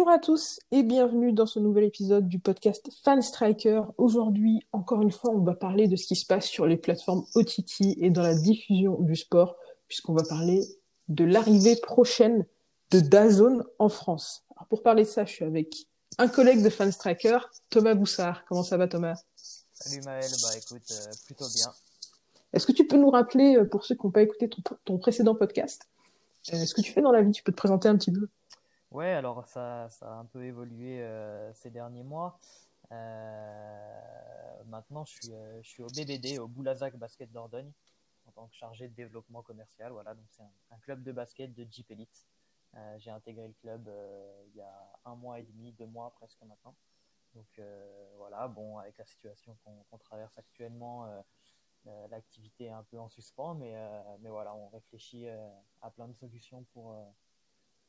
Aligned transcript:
Bonjour 0.00 0.14
à 0.14 0.18
tous 0.18 0.60
et 0.70 0.82
bienvenue 0.82 1.34
dans 1.34 1.44
ce 1.44 1.58
nouvel 1.58 1.84
épisode 1.84 2.26
du 2.26 2.38
podcast 2.38 2.88
Fan 3.04 3.20
Striker. 3.20 3.82
Aujourd'hui, 3.98 4.66
encore 4.72 5.02
une 5.02 5.12
fois, 5.12 5.30
on 5.30 5.44
va 5.44 5.54
parler 5.54 5.88
de 5.88 5.96
ce 5.96 6.06
qui 6.06 6.16
se 6.16 6.24
passe 6.24 6.46
sur 6.46 6.64
les 6.64 6.78
plateformes 6.78 7.26
OTT 7.34 7.98
et 7.98 8.08
dans 8.08 8.22
la 8.22 8.34
diffusion 8.34 8.96
du 9.00 9.14
sport, 9.14 9.56
puisqu'on 9.88 10.14
va 10.14 10.22
parler 10.22 10.62
de 11.08 11.24
l'arrivée 11.24 11.76
prochaine 11.76 12.46
de 12.92 13.00
Dazone 13.00 13.62
en 13.78 13.90
France. 13.90 14.42
Alors 14.56 14.68
pour 14.68 14.82
parler 14.82 15.02
de 15.02 15.08
ça, 15.08 15.26
je 15.26 15.32
suis 15.32 15.44
avec 15.44 15.86
un 16.16 16.28
collègue 16.28 16.62
de 16.62 16.70
Fan 16.70 16.90
Striker, 16.90 17.40
Thomas 17.68 17.92
Boussard. 17.92 18.46
Comment 18.46 18.62
ça 18.62 18.78
va 18.78 18.88
Thomas? 18.88 19.20
Salut 19.74 20.00
Maël, 20.06 20.30
bah 20.40 20.56
écoute, 20.56 20.90
euh, 20.92 21.12
plutôt 21.26 21.46
bien. 21.54 21.70
Est-ce 22.54 22.66
que 22.66 22.72
tu 22.72 22.86
peux 22.86 22.96
nous 22.96 23.10
rappeler, 23.10 23.56
euh, 23.56 23.66
pour 23.66 23.84
ceux 23.84 23.96
qui 23.96 24.06
n'ont 24.06 24.12
pas 24.12 24.22
écouté 24.22 24.48
ton, 24.48 24.62
ton 24.82 24.96
précédent 24.96 25.34
podcast, 25.34 25.82
euh, 26.54 26.64
ce 26.64 26.72
que 26.72 26.80
tu 26.80 26.90
fais 26.90 27.02
dans 27.02 27.12
la 27.12 27.20
vie? 27.20 27.32
Tu 27.32 27.42
peux 27.42 27.52
te 27.52 27.58
présenter 27.58 27.86
un 27.86 27.98
petit 27.98 28.12
peu? 28.12 28.28
Ouais, 28.90 29.12
alors 29.12 29.46
ça, 29.46 29.88
ça 29.88 30.12
a 30.12 30.14
un 30.16 30.24
peu 30.24 30.44
évolué 30.44 31.00
euh, 31.02 31.52
ces 31.54 31.70
derniers 31.70 32.02
mois. 32.02 32.40
Euh, 32.90 34.64
maintenant, 34.66 35.04
je 35.04 35.12
suis, 35.12 35.32
euh, 35.32 35.62
je 35.62 35.68
suis 35.68 35.82
au 35.84 35.86
BBD, 35.86 36.38
au 36.38 36.48
Boulazac 36.48 36.96
Basket 36.96 37.30
Dordogne, 37.30 37.70
en 38.26 38.32
tant 38.32 38.48
que 38.48 38.54
chargé 38.56 38.88
de 38.88 38.94
développement 38.94 39.42
commercial. 39.42 39.92
Voilà, 39.92 40.14
donc 40.14 40.26
c'est 40.30 40.42
un, 40.42 40.78
club 40.80 41.04
de 41.04 41.12
basket 41.12 41.54
de 41.54 41.66
Jeep 41.70 41.90
Elite. 41.90 42.26
J'ai 42.98 43.10
intégré 43.10 43.48
le 43.48 43.54
club 43.54 43.90
il 44.46 44.56
y 44.56 44.60
a 44.60 44.92
un 45.04 45.16
mois 45.16 45.40
et 45.40 45.42
demi, 45.42 45.72
deux 45.72 45.86
mois 45.86 46.12
presque 46.14 46.40
maintenant. 46.42 46.76
Donc 47.34 47.60
voilà, 48.16 48.46
bon, 48.46 48.78
avec 48.78 48.96
la 48.96 49.04
situation 49.04 49.56
qu'on 49.64 49.98
traverse 49.98 50.38
actuellement, 50.38 51.08
l'activité 52.10 52.66
est 52.66 52.70
un 52.70 52.84
peu 52.84 52.98
en 52.98 53.08
suspens, 53.08 53.54
mais, 53.54 53.74
mais 54.20 54.28
voilà, 54.28 54.54
on 54.54 54.68
réfléchit 54.68 55.28
à 55.80 55.90
plein 55.90 56.06
de 56.06 56.14
solutions 56.14 56.64
pour 56.72 56.96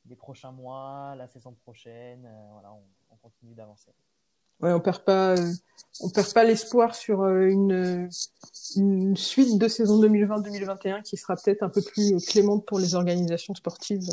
les 0.08 0.16
prochains 0.16 0.52
mois, 0.52 1.16
la 1.18 1.28
saison 1.28 1.54
prochaine. 1.64 2.26
euh, 2.26 2.48
voilà, 2.54 2.74
on, 2.74 2.82
on 3.12 3.16
continue 3.18 3.54
d'avancer. 3.54 3.92
Ouais, 4.62 4.72
on 4.74 4.80
perd 4.80 5.04
pas, 5.04 5.36
euh, 5.38 5.54
on 6.02 6.10
perd 6.12 6.32
pas 6.34 6.44
l'espoir 6.44 6.94
sur 6.94 7.22
euh, 7.22 7.48
une, 7.48 8.10
une 8.76 9.18
suite 9.18 9.58
de 9.58 9.68
saison 9.68 10.00
2020-2021 10.02 11.02
qui 11.02 11.18
sera 11.18 11.36
peut-être 11.36 11.64
un 11.64 11.70
peu 11.70 11.82
plus 11.82 12.24
clémente 12.28 12.66
pour 12.68 12.78
les 12.78 12.94
organisations 12.94 13.56
sportives 13.56 14.08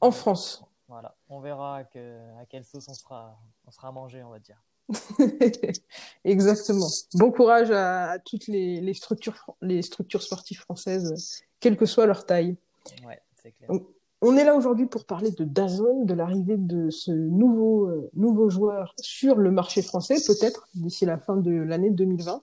en 0.00 0.10
France. 0.10 0.64
Voilà, 0.88 1.14
on 1.28 1.40
verra 1.40 1.76
à, 1.78 1.84
que- 1.84 2.38
à 2.40 2.46
quelle 2.46 2.64
sauce 2.64 2.86
on 2.88 2.94
sera, 2.94 3.38
on 3.66 3.70
sera 3.70 3.92
mangé, 3.92 4.22
on 4.22 4.30
va 4.30 4.38
dire. 4.38 4.62
Exactement. 6.24 6.88
Bon 7.14 7.30
courage 7.30 7.70
à, 7.70 8.12
à 8.12 8.18
toutes 8.18 8.46
les, 8.46 8.80
les 8.80 8.94
structures, 8.94 9.36
les 9.60 9.82
structures 9.82 10.22
sportives 10.22 10.60
françaises, 10.60 11.42
quelle 11.60 11.76
que 11.76 11.86
soit 11.86 12.06
leur 12.06 12.26
taille. 12.26 12.56
Ouais, 13.04 13.20
c'est 13.42 13.52
clair. 13.52 13.68
Donc, 13.70 13.86
On 14.24 14.36
est 14.36 14.44
là 14.44 14.54
aujourd'hui 14.54 14.86
pour 14.86 15.04
parler 15.04 15.32
de 15.32 15.42
Dazone, 15.42 16.06
de 16.06 16.14
l'arrivée 16.14 16.56
de 16.56 16.90
ce 16.90 17.10
nouveau, 17.10 17.88
euh, 17.88 18.08
nouveau 18.14 18.48
joueur 18.48 18.94
sur 19.00 19.34
le 19.34 19.50
marché 19.50 19.82
français, 19.82 20.14
peut-être 20.14 20.68
d'ici 20.74 21.04
la 21.04 21.18
fin 21.18 21.36
de 21.36 21.50
l'année 21.50 21.90
2020. 21.90 22.40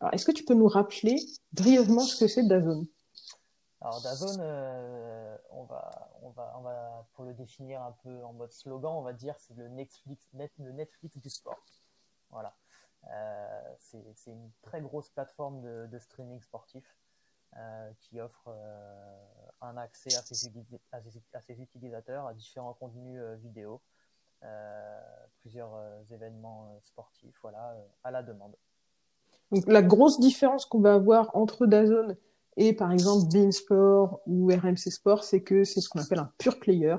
Alors, 0.00 0.14
est-ce 0.14 0.24
que 0.24 0.32
tu 0.32 0.42
peux 0.46 0.54
nous 0.54 0.68
rappeler 0.68 1.16
brièvement 1.52 2.00
ce 2.00 2.18
que 2.18 2.28
c'est 2.28 2.44
Dazone? 2.44 2.86
Alors 3.82 4.00
Dazone, 4.00 4.38
euh, 4.40 5.36
on 5.50 5.64
va, 5.64 6.10
on 6.22 6.30
va, 6.30 6.54
on 6.58 6.62
va, 6.62 7.06
pour 7.12 7.26
le 7.26 7.34
définir 7.34 7.82
un 7.82 7.94
peu 8.02 8.24
en 8.24 8.32
mode 8.32 8.52
slogan, 8.52 8.94
on 8.96 9.02
va 9.02 9.12
dire 9.12 9.34
c'est 9.38 9.54
le 9.54 9.68
Netflix, 9.68 10.26
net, 10.32 10.50
le 10.58 10.72
Netflix 10.72 11.18
du 11.18 11.28
sport. 11.28 11.62
Voilà. 12.30 12.54
Euh, 13.12 13.74
c'est 13.76 14.02
c'est 14.14 14.30
une 14.30 14.50
très 14.62 14.80
grosse 14.80 15.10
plateforme 15.10 15.60
de, 15.60 15.88
de 15.92 15.98
streaming 15.98 16.40
sportif 16.40 16.96
euh, 17.56 17.90
qui 18.00 18.20
offre 18.20 18.48
euh, 18.48 19.24
un 19.60 19.76
accès 19.76 20.14
à 20.14 20.22
ses, 20.22 21.60
utilisateurs 21.60 22.26
à 22.26 22.34
différents 22.34 22.74
contenus 22.74 23.20
euh, 23.20 23.36
vidéo, 23.36 23.80
euh, 24.44 25.00
plusieurs 25.40 25.74
euh, 25.74 26.02
événements 26.10 26.78
sportifs, 26.82 27.36
voilà, 27.42 27.76
à 28.04 28.10
la 28.10 28.22
demande. 28.22 28.54
Donc, 29.50 29.64
la 29.66 29.82
grosse 29.82 30.20
différence 30.20 30.66
qu'on 30.66 30.80
va 30.80 30.94
avoir 30.94 31.34
entre 31.34 31.66
Dazone 31.66 32.16
et, 32.56 32.72
par 32.72 32.92
exemple, 32.92 33.28
Beansport 33.32 34.20
ou 34.26 34.48
RMC 34.48 34.90
Sport, 34.90 35.24
c'est 35.24 35.42
que 35.42 35.64
c'est 35.64 35.80
ce 35.80 35.88
qu'on 35.88 36.00
appelle 36.00 36.18
un 36.18 36.32
pure 36.38 36.58
player. 36.58 36.96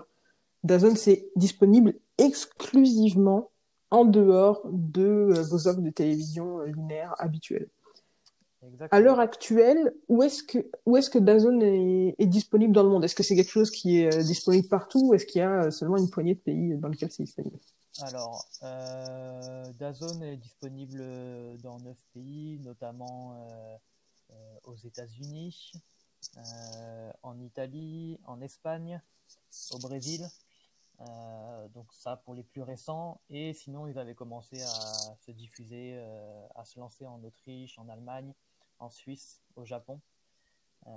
Dazone, 0.64 0.96
c'est 0.96 1.30
disponible 1.36 1.96
exclusivement 2.18 3.52
en 3.92 4.06
dehors 4.06 4.62
de 4.66 5.32
vos 5.50 5.68
offres 5.68 5.82
de 5.82 5.90
télévision 5.90 6.62
linéaires 6.62 7.16
habituelles. 7.18 7.70
À 8.62 8.68
Exactement. 8.68 9.02
l'heure 9.02 9.20
actuelle, 9.20 9.94
où 10.10 10.22
est-ce 10.22 10.44
que, 10.44 10.70
où 10.86 10.98
est-ce 10.98 11.10
que 11.10 11.18
Dazone 11.20 11.62
est, 11.62 12.16
est 12.18 12.26
disponible 12.26 12.74
dans 12.74 12.84
le 12.84 12.90
monde? 12.90 13.06
Est-ce 13.06 13.16
que 13.16 13.24
c'est 13.24 13.36
quelque 13.36 13.52
chose 13.52 13.72
qui 13.72 14.02
est 14.02 14.14
euh, 14.14 14.24
disponible 14.24 14.68
partout 14.68 15.08
ou 15.08 15.14
est-ce 15.14 15.26
qu'il 15.26 15.40
y 15.40 15.44
a 15.44 15.64
euh, 15.64 15.72
seulement 15.72 15.98
une 15.98 16.10
poignée 16.10 16.36
de 16.36 16.40
pays 16.40 16.76
dans 16.76 16.90
lesquels 16.90 17.12
c'est 17.12 17.24
disponible? 17.24 17.58
Alors, 18.02 18.46
euh, 18.64 19.72
Dazone 19.74 20.24
est 20.24 20.38
disponible 20.38 21.04
dans 21.64 21.80
neuf 21.80 21.98
pays, 22.14 22.60
notamment 22.60 23.34
euh, 23.34 23.78
euh, 24.32 24.56
aux 24.66 24.76
États-Unis, 24.76 25.72
euh, 26.38 27.12
en 27.24 27.40
Italie, 27.40 28.20
en 28.26 28.42
Espagne, 28.42 29.02
au 29.72 29.78
Brésil. 29.80 30.28
Euh, 31.02 31.68
donc 31.70 31.88
ça 31.94 32.18
pour 32.18 32.36
les 32.36 32.44
plus 32.44 32.62
récents. 32.62 33.22
Et 33.30 33.54
sinon, 33.54 33.88
ils 33.88 33.98
avaient 33.98 34.16
commencé 34.16 34.62
à 34.62 35.16
se 35.26 35.32
diffuser, 35.32 35.94
euh, 35.96 36.46
à 36.56 36.66
se 36.66 36.78
lancer 36.80 37.06
en 37.06 37.24
Autriche, 37.24 37.80
en 37.80 37.88
Allemagne, 37.90 38.34
en 38.80 38.90
Suisse, 38.90 39.42
au 39.56 39.66
Japon. 39.66 40.00
Euh, 40.88 40.90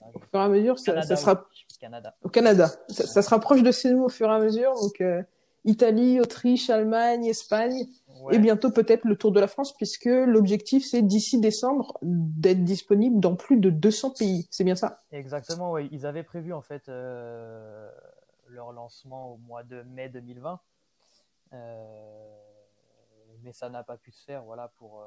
voilà, 0.00 0.16
Au 0.16 0.20
fur 0.20 0.40
et 0.40 0.42
à 0.42 0.48
mesure, 0.48 0.78
ça, 0.78 1.02
sera 1.16 1.44
Canada. 1.80 2.14
au 2.22 2.28
Canada. 2.28 2.68
Ça, 2.88 3.06
ça 3.06 3.22
se 3.22 3.30
rapproche 3.30 3.62
de 3.62 3.70
chez 3.70 3.90
nous 3.92 4.04
au 4.04 4.08
fur 4.08 4.28
et 4.30 4.34
à 4.34 4.38
mesure. 4.38 4.74
Donc, 4.74 5.00
euh, 5.00 5.22
Italie, 5.64 6.20
Autriche, 6.20 6.68
Allemagne, 6.68 7.24
Espagne, 7.26 7.86
Ouais. 8.22 8.36
et 8.36 8.38
bientôt 8.38 8.70
peut-être 8.70 9.04
le 9.04 9.16
Tour 9.16 9.32
de 9.32 9.40
la 9.40 9.48
France, 9.48 9.72
puisque 9.74 10.04
l'objectif, 10.06 10.84
c'est 10.86 11.02
d'ici 11.02 11.40
décembre 11.40 11.98
d'être 12.02 12.64
disponible 12.64 13.18
dans 13.20 13.34
plus 13.36 13.56
de 13.58 13.70
200 13.70 14.10
pays. 14.12 14.46
C'est 14.50 14.64
bien 14.64 14.76
ça? 14.76 15.02
Exactement, 15.10 15.72
oui. 15.72 15.88
Ils 15.92 16.06
avaient 16.06 16.22
prévu 16.22 16.52
en 16.52 16.62
fait 16.62 16.88
euh, 16.88 17.90
leur 18.48 18.72
lancement 18.72 19.32
au 19.32 19.36
mois 19.38 19.62
de 19.62 19.82
mai 19.82 20.08
2020, 20.08 20.60
Euh, 21.52 22.36
mais 23.42 23.52
ça 23.52 23.68
n'a 23.68 23.84
pas 23.84 23.96
pu 23.96 24.10
se 24.10 24.24
faire, 24.24 24.42
voilà, 24.44 24.72
pour, 24.78 25.00
euh, 25.02 25.06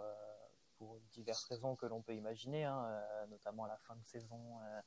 pour 0.77 0.99
diverses 1.11 1.45
raisons 1.45 1.75
que 1.75 1.85
l'on 1.85 2.01
peut 2.01 2.15
imaginer, 2.15 2.63
hein, 2.65 2.85
euh, 2.85 3.27
notamment 3.27 3.65
la 3.65 3.77
fin 3.77 3.95
de 3.95 4.03
saison 4.03 4.59
euh, 4.61 4.81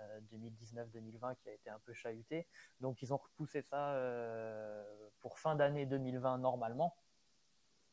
euh, 0.00 0.20
2019-2020 0.32 1.36
qui 1.36 1.48
a 1.48 1.52
été 1.52 1.70
un 1.70 1.78
peu 1.80 1.92
chahutée. 1.92 2.46
Donc 2.80 3.02
ils 3.02 3.12
ont 3.12 3.16
repoussé 3.16 3.62
ça 3.62 3.94
euh, 3.94 4.84
pour 5.20 5.38
fin 5.38 5.54
d'année 5.56 5.86
2020 5.86 6.38
normalement. 6.38 6.96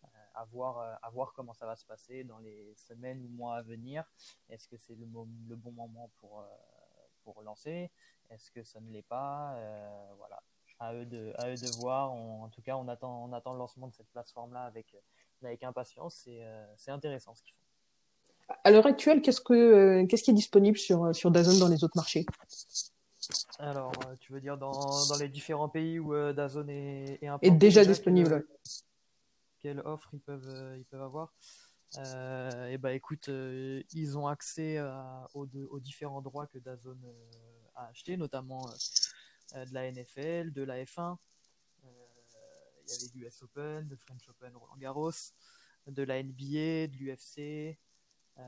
Euh, 0.04 0.08
à 0.36 0.46
voir, 0.46 0.78
euh, 0.80 1.26
comment 1.36 1.54
ça 1.54 1.66
va 1.66 1.76
se 1.76 1.86
passer 1.86 2.24
dans 2.24 2.40
les 2.40 2.74
semaines 2.76 3.24
ou 3.26 3.30
mois 3.30 3.58
à 3.58 3.62
venir. 3.62 4.06
Est-ce 4.50 4.68
que 4.68 4.78
c'est 4.78 4.96
le, 4.96 5.06
bon 5.06 5.28
moment 5.72 6.12
pour, 6.18 6.42
euh, 6.42 6.46
pour 7.24 7.42
lancer 7.42 7.92
Est-ce 8.30 8.52
que 8.52 8.64
ça 8.64 8.80
ne 8.80 8.90
l'est 8.92 9.02
pas? 9.02 9.56
Euh, 9.56 10.14
Voilà, 10.18 10.42
à 10.80 10.94
eux 10.94 11.06
de, 11.06 11.34
à 11.38 11.50
eux 11.50 11.56
de 11.56 11.80
voir. 11.80 12.12
En 12.12 12.50
tout 12.50 12.62
cas, 12.62 12.76
on 12.76 12.88
attend, 12.88 13.24
on 13.24 13.34
attend 13.34 13.54
le 13.54 13.60
lancement 13.60 13.88
de 13.88 13.94
cette 13.94 14.10
plateforme-là 14.10 14.64
avec, 14.64 14.96
avec 15.48 15.64
impatience. 15.64 16.22
C'est 16.24 16.42
euh, 16.44 16.66
c'est 16.78 16.92
intéressant 16.92 17.36
ce 17.36 17.44
qu'ils 17.44 17.54
font. 17.54 18.56
À 18.64 18.72
l'heure 18.72 18.88
actuelle, 18.88 19.22
qu'est-ce 19.22 19.42
que, 19.42 19.54
euh, 19.54 20.06
qu'est-ce 20.08 20.24
qui 20.24 20.32
est 20.32 20.36
disponible 20.36 20.78
sur, 20.78 21.14
sur 21.16 21.30
Dazone 21.30 21.60
dans 21.60 21.68
les 21.68 21.84
autres 21.84 21.96
marchés? 21.96 22.26
Alors, 23.60 23.92
euh, 24.08 24.16
tu 24.20 24.34
veux 24.34 24.42
dire 24.42 24.58
dans, 24.58 25.06
dans 25.06 25.18
les 25.18 25.30
différents 25.30 25.70
pays 25.70 26.00
où 26.00 26.16
euh, 26.16 26.34
Dazone 26.34 26.70
est, 26.70 27.20
est 27.22 27.30
Est 27.42 27.52
déjà 27.52 27.86
disponible. 27.86 28.48
quelle 29.60 29.82
offre 29.82 30.10
ils 30.14 30.22
peuvent, 30.22 30.48
euh, 30.50 30.78
ils 30.78 30.86
peuvent 30.86 31.02
avoir? 31.02 31.34
Euh, 31.98 32.68
et 32.68 32.78
bah 32.78 32.94
écoute, 32.94 33.30
euh, 33.30 33.82
ils 33.94 34.18
ont 34.18 34.28
accès 34.28 34.78
à- 34.78 35.28
aux, 35.34 35.46
deux- 35.46 35.68
aux 35.72 35.80
différents 35.80 36.22
droits 36.22 36.48
que 36.48 36.58
Dazone 36.60 37.04
euh, 37.04 37.68
a 37.76 37.88
achetés, 37.88 38.16
notamment 38.16 38.68
euh, 38.68 38.72
euh, 39.58 39.66
de 39.66 39.74
la 39.74 39.86
NFL, 39.92 40.54
de 40.54 40.64
la 40.64 40.84
F1. 40.86 41.18
Il 42.90 42.94
y 42.94 42.96
avait 42.96 43.10
du 43.10 43.26
US 43.26 43.44
Open, 43.44 43.88
de 43.88 43.96
French 43.96 44.28
Open, 44.30 44.56
Roland 44.56 44.78
Garros, 44.78 45.12
de 45.86 46.04
la 46.04 46.24
NBA, 46.24 46.88
de 46.88 46.98
l'UFC, 46.98 47.78
euh, 48.38 48.44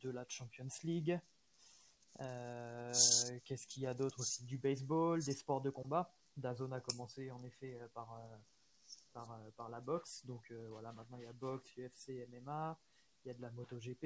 de 0.00 0.10
la 0.10 0.26
Champions 0.28 0.68
League. 0.82 1.18
Euh, 2.20 2.92
Qu'est-ce 3.44 3.66
qu'il 3.66 3.84
y 3.84 3.86
a 3.86 3.94
d'autre 3.94 4.20
aussi? 4.20 4.44
Du 4.44 4.58
baseball, 4.58 5.22
des 5.22 5.32
sports 5.32 5.62
de 5.62 5.70
combat. 5.70 6.12
Dazone 6.36 6.72
a 6.74 6.80
commencé 6.80 7.30
en 7.30 7.42
effet 7.44 7.78
euh, 7.80 7.88
par, 7.94 8.20
par, 9.56 9.68
la 9.70 9.80
boxe. 9.80 10.26
Donc 10.26 10.52
voilà, 10.68 10.92
maintenant 10.92 11.18
il 11.18 11.24
y 11.24 11.26
a 11.26 11.32
boxe, 11.32 11.70
UFC, 11.78 12.28
MMA, 12.28 12.78
il 13.24 13.28
y 13.28 13.30
a 13.30 13.34
de 13.34 13.40
la 13.40 13.50
MotoGP, 13.52 14.04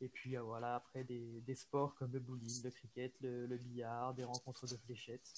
Et 0.00 0.08
puis 0.08 0.36
voilà, 0.36 0.76
après 0.76 1.04
des, 1.04 1.42
des, 1.42 1.54
sports 1.54 1.94
comme 1.94 2.12
le 2.12 2.20
bowling, 2.20 2.62
le 2.62 2.70
cricket, 2.70 3.12
le, 3.20 3.46
le, 3.46 3.56
billard, 3.58 4.14
des 4.14 4.24
rencontres 4.24 4.66
de 4.66 4.76
fléchettes. 4.76 5.28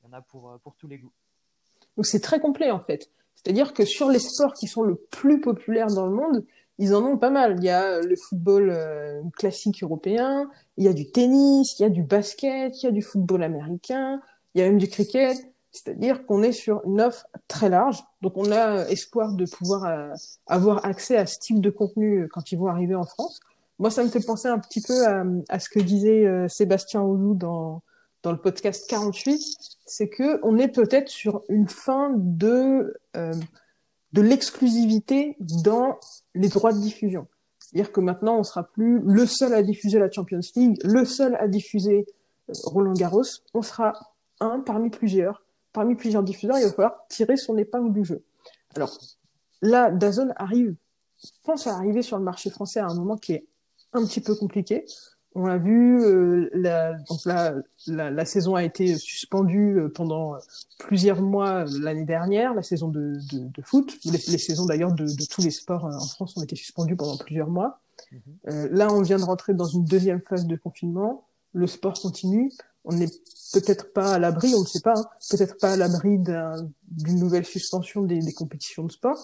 Il 0.00 0.06
y 0.06 0.08
en 0.08 0.12
a 0.12 0.22
pour, 0.22 0.58
pour 0.60 0.76
tous 0.76 0.88
les 0.88 0.98
goûts. 0.98 1.12
Donc 1.96 2.06
c'est 2.06 2.20
très 2.20 2.40
complet 2.40 2.70
en 2.70 2.80
fait. 2.80 3.10
C'est-à-dire 3.34 3.72
que 3.72 3.84
sur 3.84 4.10
les 4.10 4.18
sports 4.18 4.52
qui 4.54 4.66
sont 4.66 4.82
le 4.82 4.96
plus 4.96 5.40
populaires 5.40 5.88
dans 5.88 6.06
le 6.06 6.14
monde, 6.14 6.44
ils 6.78 6.94
en 6.94 7.04
ont 7.04 7.18
pas 7.18 7.30
mal. 7.30 7.56
Il 7.58 7.64
y 7.64 7.70
a 7.70 8.00
le 8.00 8.16
football 8.16 8.70
euh, 8.70 9.22
classique 9.36 9.82
européen, 9.82 10.48
il 10.76 10.84
y 10.84 10.88
a 10.88 10.92
du 10.92 11.10
tennis, 11.10 11.78
il 11.78 11.82
y 11.82 11.86
a 11.86 11.90
du 11.90 12.02
basket, 12.02 12.82
il 12.82 12.86
y 12.86 12.88
a 12.88 12.92
du 12.92 13.02
football 13.02 13.42
américain, 13.42 14.20
il 14.54 14.60
y 14.60 14.64
a 14.64 14.66
même 14.66 14.78
du 14.78 14.88
cricket. 14.88 15.36
C'est-à-dire 15.72 16.26
qu'on 16.26 16.42
est 16.42 16.52
sur 16.52 16.82
une 16.84 17.00
offre 17.00 17.26
très 17.48 17.68
large. 17.68 18.02
Donc 18.22 18.36
on 18.36 18.50
a 18.50 18.88
espoir 18.88 19.34
de 19.34 19.44
pouvoir 19.44 19.84
euh, 19.84 20.12
avoir 20.46 20.84
accès 20.84 21.16
à 21.16 21.26
ce 21.26 21.38
type 21.38 21.60
de 21.60 21.70
contenu 21.70 22.28
quand 22.28 22.50
ils 22.50 22.58
vont 22.58 22.66
arriver 22.66 22.94
en 22.94 23.04
France. 23.04 23.40
Moi, 23.78 23.90
ça 23.90 24.04
me 24.04 24.10
fait 24.10 24.24
penser 24.24 24.48
un 24.48 24.58
petit 24.58 24.82
peu 24.82 25.06
à, 25.48 25.58
ce 25.58 25.70
que 25.70 25.80
disait 25.80 26.26
euh, 26.26 26.48
Sébastien 26.48 27.00
Oulou 27.00 27.34
dans, 27.34 27.82
dans 28.22 28.32
le 28.32 28.38
podcast 28.38 28.88
48, 28.88 29.40
c'est 29.86 30.08
que 30.08 30.40
on 30.42 30.58
est 30.58 30.68
peut-être 30.68 31.08
sur 31.08 31.42
une 31.48 31.68
fin 31.68 32.12
de 32.16 32.94
euh, 33.16 33.34
de 34.12 34.22
l'exclusivité 34.22 35.36
dans 35.40 35.98
les 36.34 36.48
droits 36.48 36.72
de 36.72 36.80
diffusion. 36.80 37.26
C'est-à-dire 37.58 37.92
que 37.92 38.00
maintenant, 38.00 38.38
on 38.38 38.42
sera 38.42 38.64
plus 38.64 39.00
le 39.00 39.26
seul 39.26 39.54
à 39.54 39.62
diffuser 39.62 39.98
la 39.98 40.10
Champions 40.10 40.40
League, 40.56 40.78
le 40.82 41.04
seul 41.04 41.36
à 41.36 41.46
diffuser 41.46 42.06
euh, 42.48 42.52
Roland 42.64 42.94
Garros. 42.94 43.22
On 43.54 43.62
sera 43.62 43.92
un 44.40 44.60
parmi 44.60 44.90
plusieurs, 44.90 45.44
parmi 45.72 45.94
plusieurs 45.94 46.22
diffuseurs. 46.22 46.58
Il 46.58 46.64
va 46.64 46.72
falloir 46.72 47.06
tirer 47.08 47.36
son 47.36 47.56
épingle 47.58 47.92
du 47.92 48.04
jeu. 48.04 48.24
Alors 48.74 48.98
là, 49.62 49.90
Dazon 49.90 50.30
arrive, 50.36 50.74
pense 51.44 51.66
à 51.66 51.74
arriver 51.74 52.02
sur 52.02 52.18
le 52.18 52.24
marché 52.24 52.50
français 52.50 52.80
à 52.80 52.86
un 52.86 52.94
moment 52.94 53.16
qui 53.16 53.34
est 53.34 53.46
un 53.92 54.04
petit 54.04 54.20
peu 54.20 54.34
compliqué. 54.34 54.84
On 55.36 55.46
l'a 55.46 55.58
vu, 55.58 56.02
euh, 56.02 56.50
la, 56.52 56.94
donc 56.94 57.24
la, 57.24 57.54
la, 57.86 58.10
la, 58.10 58.24
saison 58.24 58.56
a 58.56 58.64
été 58.64 58.98
suspendue 58.98 59.78
euh, 59.78 59.88
pendant 59.88 60.36
plusieurs 60.78 61.22
mois 61.22 61.64
euh, 61.64 61.78
l'année 61.80 62.04
dernière, 62.04 62.52
la 62.52 62.64
saison 62.64 62.88
de, 62.88 63.16
de, 63.30 63.46
de 63.46 63.62
foot. 63.62 63.96
Les, 64.04 64.12
les 64.12 64.38
saisons 64.38 64.66
d'ailleurs 64.66 64.92
de, 64.92 65.04
de, 65.04 65.24
tous 65.30 65.42
les 65.42 65.52
sports 65.52 65.84
en 65.84 66.06
France 66.06 66.36
ont 66.36 66.42
été 66.42 66.56
suspendues 66.56 66.96
pendant 66.96 67.16
plusieurs 67.16 67.48
mois. 67.48 67.80
Mm 68.10 68.16
-hmm. 68.16 68.68
là, 68.78 68.92
on 68.92 69.02
vient 69.02 69.18
de 69.18 69.24
rentrer 69.24 69.54
dans 69.54 69.70
une 69.76 69.84
deuxième 69.84 70.20
phase 70.20 70.46
de 70.46 70.56
confinement. 70.56 71.12
Le 71.52 71.66
sport 71.66 71.96
continue. 72.00 72.50
On 72.84 72.92
n'est 72.92 73.12
peut-être 73.52 73.92
pas 73.92 74.14
à 74.14 74.18
l'abri, 74.18 74.48
on 74.54 74.62
ne 74.62 74.66
sait 74.74 74.84
pas, 74.88 74.96
hein, 74.98 75.06
peut-être 75.30 75.56
pas 75.58 75.72
à 75.74 75.76
l'abri 75.76 76.12
d'une 77.04 77.18
nouvelle 77.24 77.44
suspension 77.44 78.00
des, 78.10 78.20
des 78.28 78.32
compétitions 78.32 78.84
de 78.88 78.92
sport. 78.92 79.20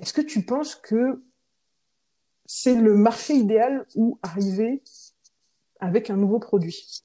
Est-ce 0.00 0.12
que 0.12 0.24
tu 0.32 0.40
penses 0.52 0.74
que 0.88 1.02
c'est 2.46 2.74
le 2.74 2.96
marché 2.96 3.34
idéal 3.34 3.86
où 3.94 4.18
arriver 4.22 4.82
avec 5.80 6.10
un 6.10 6.16
nouveau 6.16 6.38
produit 6.38 7.02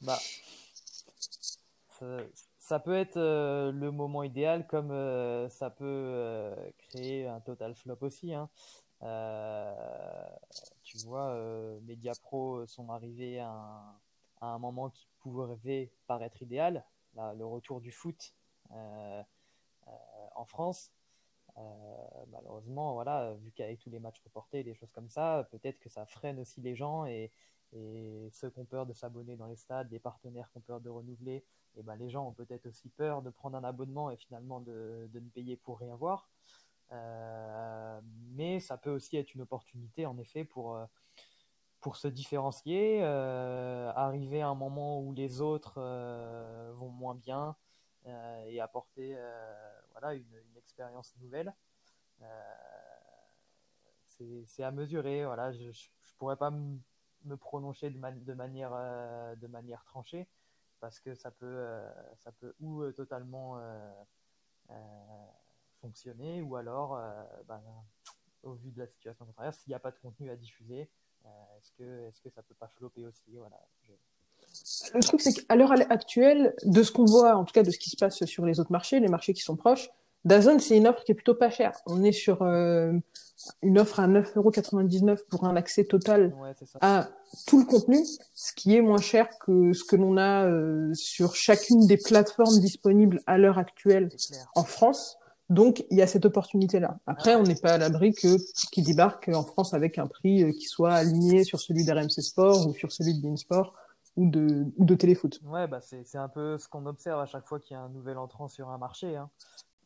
bah, 0.00 0.18
ça, 2.58 2.78
peut 2.78 2.94
être 2.96 3.16
euh, 3.16 3.72
le 3.72 3.90
moment 3.90 4.22
idéal 4.22 4.66
comme 4.66 4.90
euh, 4.90 5.48
ça 5.48 5.70
peut 5.70 5.84
euh, 5.84 6.54
créer 6.78 7.26
un 7.26 7.40
total 7.40 7.74
flop 7.74 7.98
aussi. 8.02 8.34
Hein. 8.34 8.48
tu 10.82 10.98
vois, 10.98 11.34
Mediapro 11.82 12.66
sont 12.66 12.90
arrivés 12.90 13.40
à 13.40 13.98
un, 14.40 14.58
moment 14.58 14.90
qui 14.90 15.06
pouvait 15.20 15.90
paraître 16.06 16.42
idéal, 16.42 16.84
le 17.14 17.44
retour 17.44 17.80
du 17.80 17.90
foot 17.92 18.34
en 18.70 20.44
France. 20.44 20.90
Euh, 21.58 21.62
malheureusement, 22.30 22.94
voilà, 22.94 23.34
vu 23.34 23.50
qu'avec 23.52 23.80
tous 23.80 23.90
les 23.90 23.98
matchs 23.98 24.20
reportés, 24.24 24.62
des 24.62 24.74
choses 24.74 24.90
comme 24.92 25.08
ça, 25.08 25.48
peut-être 25.50 25.78
que 25.78 25.88
ça 25.88 26.06
freine 26.06 26.38
aussi 26.38 26.60
les 26.60 26.74
gens 26.74 27.06
et, 27.06 27.32
ceux 28.32 28.48
qui 28.48 28.58
ont 28.58 28.64
peur 28.64 28.86
de 28.86 28.94
s'abonner 28.94 29.36
dans 29.36 29.46
les 29.46 29.56
stades, 29.56 29.88
des 29.90 29.98
partenaires 29.98 30.48
qui 30.50 30.58
ont 30.58 30.62
peur 30.62 30.80
de 30.80 30.88
renouveler, 30.88 31.44
et 31.76 31.82
ben 31.82 31.94
les 31.96 32.08
gens 32.08 32.26
ont 32.26 32.32
peut-être 32.32 32.66
aussi 32.66 32.88
peur 32.88 33.20
de 33.20 33.28
prendre 33.28 33.58
un 33.58 33.64
abonnement 33.64 34.10
et 34.10 34.16
finalement 34.16 34.60
de, 34.60 35.10
ne 35.12 35.28
payer 35.28 35.56
pour 35.56 35.78
rien 35.78 35.94
voir. 35.94 36.30
Euh, 36.92 38.00
mais 38.34 38.60
ça 38.60 38.78
peut 38.78 38.90
aussi 38.90 39.18
être 39.18 39.34
une 39.34 39.42
opportunité 39.42 40.06
en 40.06 40.16
effet 40.16 40.44
pour, 40.44 40.78
pour 41.86 41.96
se 41.96 42.08
différencier, 42.08 42.98
euh, 43.02 43.92
arriver 43.94 44.42
à 44.42 44.48
un 44.48 44.56
moment 44.56 45.00
où 45.00 45.12
les 45.12 45.40
autres 45.40 45.74
euh, 45.78 46.72
vont 46.74 46.88
moins 46.88 47.14
bien 47.14 47.54
euh, 48.06 48.44
et 48.48 48.58
apporter 48.58 49.16
voilà, 49.98 50.14
une, 50.14 50.56
expérience 50.56 51.14
nouvelle. 51.20 51.54
c'est 54.46 54.62
à 54.62 54.70
mesurer. 54.70 55.24
Voilà, 55.24 55.52
je 55.52 55.64
ne 55.64 55.72
pourrais 56.18 56.36
pas 56.36 56.50
me 57.26 57.36
prononcer 57.36 57.90
de, 57.90 57.98
man 57.98 58.22
de 58.22 58.34
manière, 58.34 58.72
euh, 58.72 59.34
de 59.36 59.46
manière 59.46 59.84
tranchée 59.84 60.28
parce 60.80 61.00
que 61.00 61.14
ça 61.14 61.30
peut, 61.30 61.46
euh, 61.46 61.90
ça 62.16 62.32
peut 62.32 62.54
ou 62.60 62.82
euh, 62.82 62.92
totalement 62.92 63.58
fonctionner 65.80 66.42
ou 66.42 66.56
alors, 66.56 66.98
ben, 67.46 67.62
au 68.42 68.54
vu 68.54 68.72
de 68.72 68.78
la 68.80 68.86
situation 68.86 69.24
contraire, 69.26 69.54
s'il 69.54 69.70
n'y 69.70 69.74
a 69.74 69.78
pas 69.78 69.92
de 69.92 69.98
contenu 69.98 70.30
à 70.30 70.36
diffuser, 70.36 70.90
est-ce 71.58 71.72
que, 71.72 72.06
est 72.06 72.10
-ce 72.10 72.20
que 72.20 72.30
ça 72.30 72.42
peut 72.42 72.54
pas 72.54 72.68
flopper 72.68 73.06
aussi 73.06 73.36
voilà. 73.36 73.60
Le 74.94 75.02
truc, 75.02 75.20
c'est 75.20 75.32
qu'à 75.32 75.56
l'heure 75.56 75.72
actuelle, 75.90 76.54
de 76.64 76.82
ce 76.82 76.92
qu'on 76.92 77.04
voit, 77.04 77.36
en 77.36 77.44
tout 77.44 77.52
cas 77.52 77.62
de 77.62 77.70
ce 77.70 77.78
qui 77.78 77.90
se 77.90 77.96
passe 77.96 78.24
sur 78.24 78.44
les 78.44 78.60
autres 78.60 78.72
marchés, 78.72 79.00
les 79.00 79.08
marchés 79.08 79.32
qui 79.34 79.42
sont 79.42 79.56
proches, 79.56 79.90
Dazone, 80.26 80.58
c'est 80.58 80.76
une 80.76 80.88
offre 80.88 81.04
qui 81.04 81.12
est 81.12 81.14
plutôt 81.14 81.36
pas 81.36 81.50
chère. 81.50 81.72
On 81.86 82.02
est 82.02 82.10
sur 82.10 82.42
euh, 82.42 82.92
une 83.62 83.78
offre 83.78 84.00
à 84.00 84.08
9,99€ 84.08 85.18
pour 85.30 85.44
un 85.44 85.54
accès 85.54 85.84
total 85.84 86.34
ouais, 86.42 86.52
à 86.80 87.08
tout 87.46 87.60
le 87.60 87.64
contenu, 87.64 88.04
ce 88.34 88.52
qui 88.52 88.74
est 88.74 88.80
moins 88.80 89.00
cher 89.00 89.28
que 89.38 89.72
ce 89.72 89.84
que 89.84 89.94
l'on 89.94 90.16
a 90.16 90.44
euh, 90.46 90.92
sur 90.94 91.36
chacune 91.36 91.86
des 91.86 91.96
plateformes 91.96 92.58
disponibles 92.58 93.22
à 93.26 93.38
l'heure 93.38 93.58
actuelle 93.58 94.08
en 94.56 94.64
France. 94.64 95.16
Donc, 95.48 95.86
il 95.90 95.98
y 95.98 96.02
a 96.02 96.08
cette 96.08 96.24
opportunité-là. 96.24 96.98
Après, 97.06 97.36
on 97.36 97.44
n'est 97.44 97.54
pas 97.54 97.74
à 97.74 97.78
l'abri 97.78 98.12
que 98.12 98.36
qui 98.72 98.82
débarque 98.82 99.28
en 99.28 99.44
France 99.44 99.74
avec 99.74 99.96
un 99.96 100.08
prix 100.08 100.42
euh, 100.42 100.50
qui 100.50 100.66
soit 100.66 100.92
aligné 100.92 101.44
sur 101.44 101.60
celui 101.60 101.84
d'RMC 101.84 102.20
Sport 102.20 102.66
ou 102.66 102.74
sur 102.74 102.90
celui 102.90 103.14
de 103.14 103.22
Beansport 103.22 103.74
ou 104.16 104.28
de, 104.28 104.72
ou 104.76 104.84
de 104.84 104.94
Téléfoot. 104.94 105.40
Ouais, 105.44 105.66
bah 105.66 105.80
c'est 105.80 106.16
un 106.16 106.28
peu 106.28 106.58
ce 106.58 106.68
qu'on 106.68 106.86
observe 106.86 107.20
à 107.20 107.26
chaque 107.26 107.46
fois 107.46 107.60
qu'il 107.60 107.74
y 107.74 107.76
a 107.76 107.82
un 107.82 107.90
nouvel 107.90 108.18
entrant 108.18 108.48
sur 108.48 108.70
un 108.70 108.78
marché. 108.78 109.16
Hein. 109.16 109.30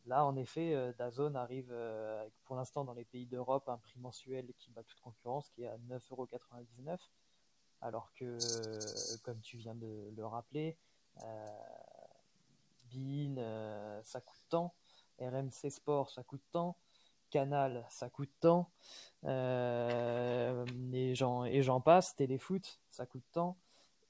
Là, 0.06 0.24
en 0.24 0.34
effet, 0.36 0.74
euh, 0.74 0.92
Dazone 0.98 1.36
arrive 1.36 1.68
euh, 1.70 2.26
pour 2.44 2.56
l'instant 2.56 2.84
dans 2.84 2.94
les 2.94 3.04
pays 3.04 3.26
d'Europe 3.26 3.68
un 3.68 3.76
prix 3.76 3.98
mensuel 3.98 4.52
qui 4.58 4.70
bat 4.70 4.82
toute 4.82 5.00
concurrence, 5.00 5.50
qui 5.50 5.64
est 5.64 5.68
à 5.68 5.76
9,99€, 5.88 6.98
alors 7.82 8.12
que, 8.14 8.24
euh, 8.24 8.78
comme 9.22 9.40
tu 9.40 9.58
viens 9.58 9.74
de 9.74 10.10
le 10.16 10.26
rappeler, 10.26 10.76
euh, 11.22 11.46
Bean, 12.92 13.36
ça 14.02 14.20
coûte 14.20 14.40
tant, 14.48 14.74
RMC 15.20 15.70
Sport, 15.70 16.10
ça 16.10 16.22
coûte 16.22 16.42
tant, 16.50 16.76
Canal, 17.30 17.86
ça 17.88 18.08
coûte 18.08 18.32
tant, 18.40 18.70
et 19.24 21.14
j'en 21.14 21.80
passe, 21.80 22.16
Téléfoot, 22.16 22.80
ça 22.90 23.06
coûte 23.06 23.22
tant. 23.32 23.56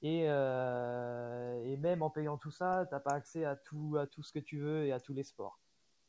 Et, 0.01 0.23
euh, 0.27 1.63
et, 1.63 1.77
même 1.77 2.01
en 2.01 2.09
payant 2.09 2.37
tout 2.37 2.49
ça, 2.49 2.87
t'as 2.89 2.99
pas 2.99 3.13
accès 3.13 3.45
à 3.45 3.55
tout, 3.55 3.97
à 3.99 4.07
tout 4.07 4.23
ce 4.23 4.33
que 4.33 4.39
tu 4.39 4.59
veux 4.59 4.85
et 4.85 4.91
à 4.91 4.99
tous 4.99 5.13
les 5.13 5.23
sports. 5.23 5.59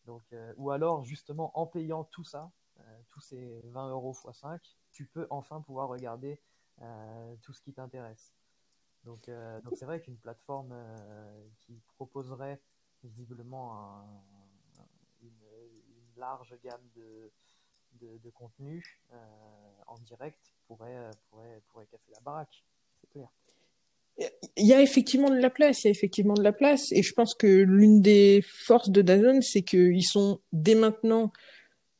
Donc, 0.06 0.22
euh, 0.32 0.52
ou 0.56 0.70
alors, 0.70 1.04
justement, 1.04 1.56
en 1.58 1.66
payant 1.66 2.04
tout 2.04 2.24
ça, 2.24 2.50
euh, 2.80 3.00
tous 3.10 3.20
ces 3.20 3.60
20 3.64 3.90
euros 3.90 4.12
x 4.12 4.38
5, 4.38 4.76
tu 4.90 5.04
peux 5.06 5.26
enfin 5.30 5.60
pouvoir 5.60 5.88
regarder 5.88 6.40
tout 7.42 7.52
ce 7.52 7.60
qui 7.60 7.72
t'intéresse. 7.72 8.34
Donc, 9.04 9.30
donc 9.62 9.74
c'est 9.76 9.84
vrai 9.84 10.00
qu'une 10.00 10.16
plateforme 10.16 10.74
qui 11.60 11.80
proposerait 11.94 12.60
visiblement 13.04 13.76
un, 13.76 14.04
une, 15.20 15.32
large 16.16 16.58
gamme 16.64 16.88
de, 16.96 17.30
de, 18.00 18.18
de 18.18 18.30
contenu 18.30 19.00
en 19.86 19.98
direct 19.98 20.54
pourrait, 20.66 21.10
pourrait, 21.28 21.62
pourrait 21.68 21.86
casser 21.86 22.10
la 22.12 22.20
baraque, 22.20 22.64
c'est 23.00 23.08
clair 23.10 23.30
il 24.18 24.66
y 24.66 24.72
a 24.72 24.82
effectivement 24.82 25.30
de 25.30 25.38
la 25.38 25.50
place, 25.50 25.82
il 25.82 25.86
y 25.86 25.88
a 25.88 25.90
effectivement 25.90 26.34
de 26.34 26.42
la 26.42 26.52
place, 26.52 26.92
et 26.92 27.02
je 27.02 27.12
pense 27.12 27.34
que 27.34 27.46
l'une 27.46 28.02
des 28.02 28.44
forces 28.46 28.90
de 28.90 29.02
Dazn, 29.02 29.42
c'est 29.42 29.62
qu'ils 29.62 30.04
sont 30.04 30.40
dès 30.52 30.74
maintenant 30.74 31.32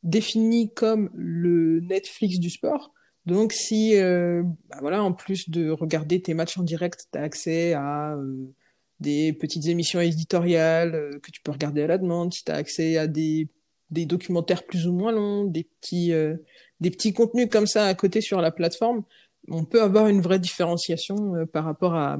définis 0.03 0.73
comme 0.73 1.09
le 1.13 1.79
Netflix 1.81 2.39
du 2.39 2.49
sport. 2.49 2.93
Donc 3.25 3.53
si, 3.53 3.95
euh, 3.95 4.43
bah 4.69 4.77
voilà, 4.81 5.01
en 5.01 5.13
plus 5.13 5.49
de 5.49 5.69
regarder 5.69 6.21
tes 6.21 6.33
matchs 6.33 6.57
en 6.57 6.63
direct, 6.63 7.07
tu 7.11 7.17
as 7.17 7.21
accès 7.21 7.73
à 7.73 8.15
euh, 8.15 8.53
des 8.99 9.33
petites 9.33 9.67
émissions 9.67 10.01
éditoriales 10.01 10.95
euh, 10.95 11.19
que 11.21 11.31
tu 11.31 11.41
peux 11.41 11.51
regarder 11.51 11.83
à 11.83 11.87
la 11.87 11.97
demande, 11.97 12.33
si 12.33 12.43
tu 12.43 12.51
as 12.51 12.55
accès 12.55 12.97
à 12.97 13.07
des, 13.07 13.47
des 13.91 14.05
documentaires 14.05 14.63
plus 14.65 14.87
ou 14.87 14.93
moins 14.93 15.13
longs, 15.13 15.45
des 15.45 15.63
petits, 15.63 16.11
euh, 16.11 16.35
des 16.81 16.91
petits 16.91 17.13
contenus 17.13 17.47
comme 17.49 17.67
ça 17.67 17.85
à 17.85 17.93
côté 17.93 18.19
sur 18.19 18.41
la 18.41 18.51
plateforme, 18.51 19.03
on 19.49 19.65
peut 19.65 19.81
avoir 19.81 20.07
une 20.07 20.21
vraie 20.21 20.39
différenciation 20.39 21.35
euh, 21.35 21.45
par 21.45 21.65
rapport 21.65 21.95
à, 21.95 22.17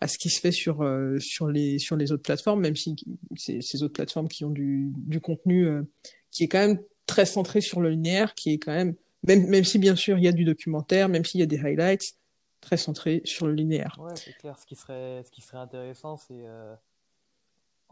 à 0.00 0.08
ce 0.08 0.18
qui 0.18 0.30
se 0.30 0.40
fait 0.40 0.52
sur 0.52 0.82
euh, 0.82 1.18
sur 1.18 1.48
les 1.48 1.78
sur 1.78 1.96
les 1.96 2.12
autres 2.12 2.22
plateformes, 2.22 2.60
même 2.60 2.76
si 2.76 2.96
ces 3.36 3.82
autres 3.82 3.94
plateformes 3.94 4.28
qui 4.28 4.44
ont 4.44 4.50
du, 4.50 4.92
du 4.96 5.20
contenu 5.20 5.66
euh, 5.66 5.82
qui 6.30 6.44
est 6.44 6.48
quand 6.48 6.66
même 6.66 6.80
très 7.06 7.26
centré 7.26 7.60
sur 7.60 7.80
le 7.80 7.90
linéaire, 7.90 8.34
qui 8.34 8.54
est 8.54 8.58
quand 8.58 8.74
même 8.74 8.94
Même, 9.24 9.46
même 9.46 9.64
si, 9.64 9.78
bien 9.78 9.94
sûr, 9.94 10.18
il 10.18 10.24
y 10.24 10.28
a 10.28 10.32
du 10.32 10.44
documentaire, 10.44 11.08
même 11.08 11.24
s'il 11.24 11.38
y 11.38 11.44
a 11.44 11.46
des 11.46 11.60
highlights, 11.60 12.16
très 12.60 12.76
centré 12.76 13.22
sur 13.24 13.46
le 13.46 13.54
linéaire. 13.54 13.96
Ouais, 14.00 14.16
c'est 14.16 14.36
clair. 14.36 14.58
Ce 14.58 14.66
qui 14.66 14.74
serait, 14.74 15.22
ce 15.24 15.30
qui 15.30 15.42
serait 15.42 15.58
intéressant, 15.58 16.16
c'est 16.16 16.44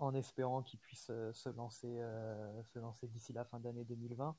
en 0.00 0.14
espérant 0.14 0.62
qu'ils 0.62 0.80
puissent 0.80 1.12
se 1.32 1.48
lancer, 1.50 2.00
se 2.64 2.78
lancer 2.78 3.06
d'ici 3.06 3.32
la 3.32 3.44
fin 3.44 3.60
d'année 3.60 3.84
2020, 3.84 4.36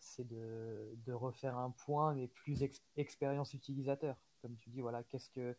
c'est 0.00 0.26
de, 0.28 1.12
refaire 1.12 1.56
un 1.56 1.70
point, 1.70 2.14
mais 2.14 2.28
plus 2.28 2.62
expérience 2.96 3.54
utilisateur. 3.54 4.16
Comme 4.42 4.56
tu 4.56 4.70
dis, 4.70 4.80
voilà, 4.80 5.02
qu'est-ce 5.02 5.30
que 5.30 5.56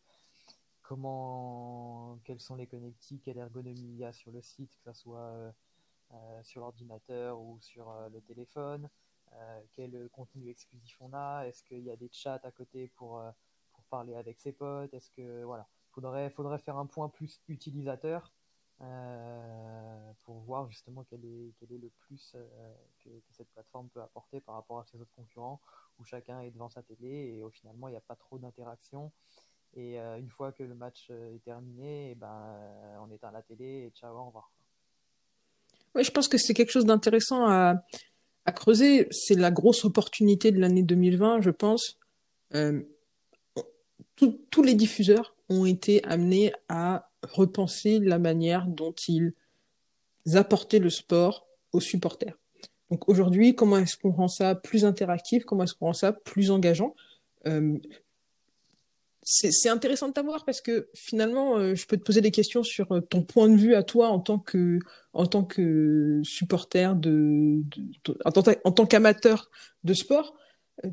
comment, 0.90 2.18
quels 2.24 2.40
sont 2.40 2.56
les 2.56 2.66
connectiques, 2.66 3.22
quelle 3.24 3.38
ergonomie 3.38 3.92
il 3.92 3.98
y 3.98 4.04
a 4.04 4.12
sur 4.12 4.32
le 4.32 4.42
site, 4.42 4.76
que 4.76 4.92
ce 4.92 5.00
soit 5.00 5.20
euh, 5.20 5.52
euh, 6.14 6.44
sur 6.44 6.62
l'ordinateur 6.62 7.40
ou 7.40 7.60
sur 7.62 7.92
euh, 7.92 8.10
le 8.10 8.20
téléphone, 8.22 8.90
quel 9.74 10.10
contenu 10.10 10.50
exclusif 10.50 10.98
on 11.02 11.14
a, 11.14 11.44
est-ce 11.44 11.64
qu'il 11.64 11.84
y 11.84 11.92
a 11.92 11.96
des 11.96 12.10
chats 12.12 12.42
à 12.44 12.50
côté 12.50 12.88
pour, 12.96 13.22
pour 13.72 13.84
parler 13.84 14.16
avec 14.16 14.40
ses 14.40 14.52
potes, 14.52 14.92
est-ce 14.92 15.12
que 15.12 15.44
voilà, 15.44 15.68
faudrait, 15.92 16.32
faudrait 16.32 16.58
faire 16.58 16.78
un 16.78 16.88
point 16.88 17.10
plus 17.10 17.40
utilisateur 17.48 18.34
pour 20.24 20.40
voir 20.40 20.70
justement 20.70 21.04
quel 21.10 21.24
est, 21.26 21.54
quel 21.60 21.72
est 21.74 21.78
le 21.78 21.90
plus 22.00 22.36
que, 23.04 23.10
que, 23.10 23.34
cette 23.34 23.50
plateforme 23.50 23.90
peut 23.90 24.02
apporter 24.02 24.40
par 24.40 24.56
rapport 24.56 24.80
à 24.80 24.86
ses 24.86 25.00
autres 25.00 25.14
concurrents 25.16 25.60
où 26.00 26.06
chacun 26.06 26.40
est 26.42 26.52
devant 26.52 26.70
sa 26.70 26.82
télé 26.82 27.36
et 27.36 27.44
au 27.44 27.50
finalement 27.50 27.88
il 27.90 27.92
n'y 27.92 27.98
a 27.98 28.02
pas 28.02 28.16
trop 28.16 28.38
d'interaction 28.38 29.12
et 29.76 30.00
euh, 30.00 30.18
une 30.18 30.30
fois 30.30 30.52
que 30.52 30.64
le 30.64 30.74
match 30.74 31.08
euh, 31.12 31.36
est 31.36 31.44
terminé, 31.44 32.12
eh 32.12 32.16
ben, 32.16 32.28
euh, 32.28 32.98
on 33.02 33.12
éteint 33.12 33.32
la 33.32 33.42
télé 33.42 33.86
et 33.86 33.92
ciao, 33.92 34.16
au 34.16 34.26
revoir. 34.26 34.52
Oui, 35.96 36.04
je 36.04 36.12
pense 36.12 36.28
que 36.28 36.38
c'est 36.38 36.54
quelque 36.54 36.72
chose 36.72 36.86
d'intéressant 36.86 37.46
à, 37.46 37.84
à, 38.46 38.52
creuser. 38.52 39.08
C'est 39.12 39.36
la 39.36 39.52
grosse 39.52 39.86
opportunité 39.86 40.52
de 40.52 40.60
l'année 40.60 40.84
2020, 40.84 41.42
je 41.42 41.52
pense. 41.52 41.98
Euh, 42.56 42.82
tous 44.16 44.64
les 44.64 44.74
diffuseurs 44.74 45.36
ont 45.48 45.66
été 45.66 46.04
amenés 46.04 46.52
à 46.68 47.09
repenser 47.24 48.00
la 48.00 48.20
manière 48.20 48.68
dont 48.68 48.94
ils 49.08 49.34
apportaient 50.34 50.80
le 50.80 50.90
sport 50.90 51.48
aux 51.72 51.80
supporters. 51.80 52.38
Donc 52.90 53.08
aujourd'hui, 53.08 53.56
comment 53.56 53.78
est-ce 53.78 53.98
qu'on 53.98 54.12
rend 54.12 54.28
ça 54.28 54.56
plus 54.56 54.86
interactif 54.86 55.46
Comment 55.46 55.64
est-ce 55.64 55.76
qu'on 55.76 55.88
rend 55.88 55.94
ça 55.94 56.12
plus 56.12 56.52
engageant? 56.52 56.96
Euh, 57.48 57.78
c'est 59.32 59.70
intéressant 59.70 60.08
de 60.08 60.14
t'avoir 60.14 60.44
parce 60.44 60.60
que 60.60 60.90
finalement, 60.96 61.58
euh, 61.58 61.76
je 61.76 61.86
peux 61.86 61.98
te 61.98 62.04
poser 62.04 62.22
des 62.22 62.32
questions 62.32 62.64
sur 62.64 62.92
euh, 62.92 63.02
ton 63.02 63.22
point 63.22 63.48
de 63.48 63.56
vue 63.56 63.76
à 63.76 63.84
toi 63.84 64.08
en 64.08 64.20
tant 64.20 64.40
que, 64.40 64.80
en 65.14 65.28
tant 65.28 65.44
que 65.44 66.20
supporter 66.24 66.96
de, 66.96 67.62
en 68.26 68.72
tant 68.72 68.86
qu'amateur 68.88 69.52
de 69.84 69.94
sport. 69.94 70.36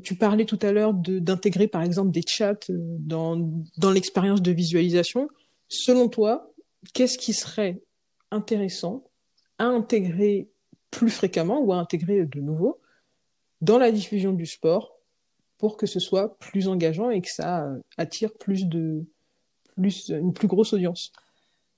Tu 0.03 0.15
parlais 0.15 0.45
tout 0.45 0.59
à 0.61 0.71
l'heure 0.71 0.93
d'intégrer 0.93 1.67
par 1.67 1.81
exemple 1.81 2.11
des 2.11 2.21
chats 2.27 2.59
dans, 2.69 3.37
dans 3.77 3.89
l'expérience 3.89 4.41
de 4.41 4.51
visualisation. 4.51 5.29
Selon 5.69 6.07
toi, 6.09 6.51
qu'est-ce 6.93 7.17
qui 7.17 7.33
serait 7.33 7.81
intéressant 8.31 9.03
à 9.57 9.65
intégrer 9.65 10.49
plus 10.91 11.09
fréquemment 11.09 11.59
ou 11.59 11.73
à 11.73 11.77
intégrer 11.77 12.25
de 12.25 12.39
nouveau 12.39 12.79
dans 13.61 13.77
la 13.77 13.91
diffusion 13.91 14.33
du 14.33 14.45
sport 14.45 14.97
pour 15.57 15.77
que 15.77 15.85
ce 15.85 15.99
soit 15.99 16.37
plus 16.37 16.67
engageant 16.67 17.09
et 17.09 17.21
que 17.21 17.31
ça 17.31 17.65
euh, 17.65 17.79
attire 17.97 18.33
plus 18.33 18.67
de 18.67 19.05
plus 19.75 20.09
une 20.09 20.33
plus 20.33 20.47
grosse 20.47 20.73
audience? 20.73 21.11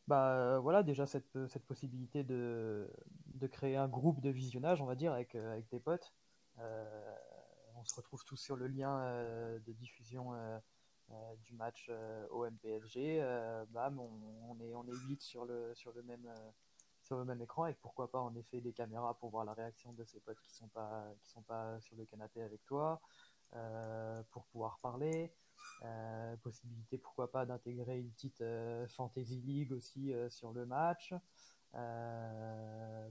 Bah 0.08 0.34
euh, 0.34 0.60
voilà 0.60 0.84
déjà 0.84 1.06
cette, 1.06 1.38
cette 1.48 1.66
possibilité 1.66 2.24
de, 2.24 2.90
de, 3.36 3.48
créer 3.48 3.76
un 3.78 3.88
groupe 3.88 4.22
de 4.22 4.30
visionnage 4.30 4.82
on 4.82 4.86
va 4.86 4.96
dire 4.96 5.14
avec, 5.14 5.36
euh, 5.36 5.54
avec 5.54 5.70
des 5.70 5.80
potes. 5.80 6.12
On 6.58 7.86
se 7.86 7.96
retrouve 7.96 8.26
tous 8.26 8.36
sur 8.36 8.58
le 8.58 8.68
lien 8.68 9.02
de 9.66 9.72
diffusion 9.72 10.34
du 11.44 11.54
match 11.54 11.90
au 12.30 12.46
MPSG 12.46 13.20
bam 13.70 14.00
on, 14.00 14.10
on, 14.50 14.60
est 14.60 14.74
on 14.76 14.88
est 14.88 14.96
8 15.08 15.22
sur 15.22 15.46
le 15.46 15.74
sur 15.74 15.92
le 15.94 16.04
même 16.04 16.32
sur 17.04 17.18
le 17.18 17.26
même 17.26 17.42
écran 17.42 17.66
et 17.66 17.74
pourquoi 17.74 18.12
pas 18.12 18.20
en 18.20 18.36
effet 18.36 18.62
des 18.62 18.74
caméras 18.74 19.16
pour 19.16 19.30
voir 19.30 19.46
la 19.46 19.54
réaction 19.54 19.94
de 19.94 20.04
ces 20.04 20.20
potes 20.20 20.40
qui 20.42 20.54
sont 20.54 20.68
pas 20.68 21.12
qui 21.22 21.30
sont 21.30 21.42
pas 21.42 21.80
sur 21.82 21.96
le 21.96 22.06
canapé 22.06 22.42
avec 22.42 22.64
toi 22.66 23.02
euh, 23.56 24.22
pour 24.32 24.46
pouvoir 24.46 24.78
parler. 24.80 25.34
Euh, 25.84 26.38
possibilité, 26.38 26.98
pourquoi 26.98 27.32
pas, 27.32 27.46
d'intégrer 27.46 28.00
une 28.00 28.12
petite 28.12 28.42
euh, 28.42 28.88
Fantasy 28.90 29.42
League 29.42 29.72
aussi 29.72 30.14
sur 30.30 30.52
le 30.52 30.66
match. 30.66 31.14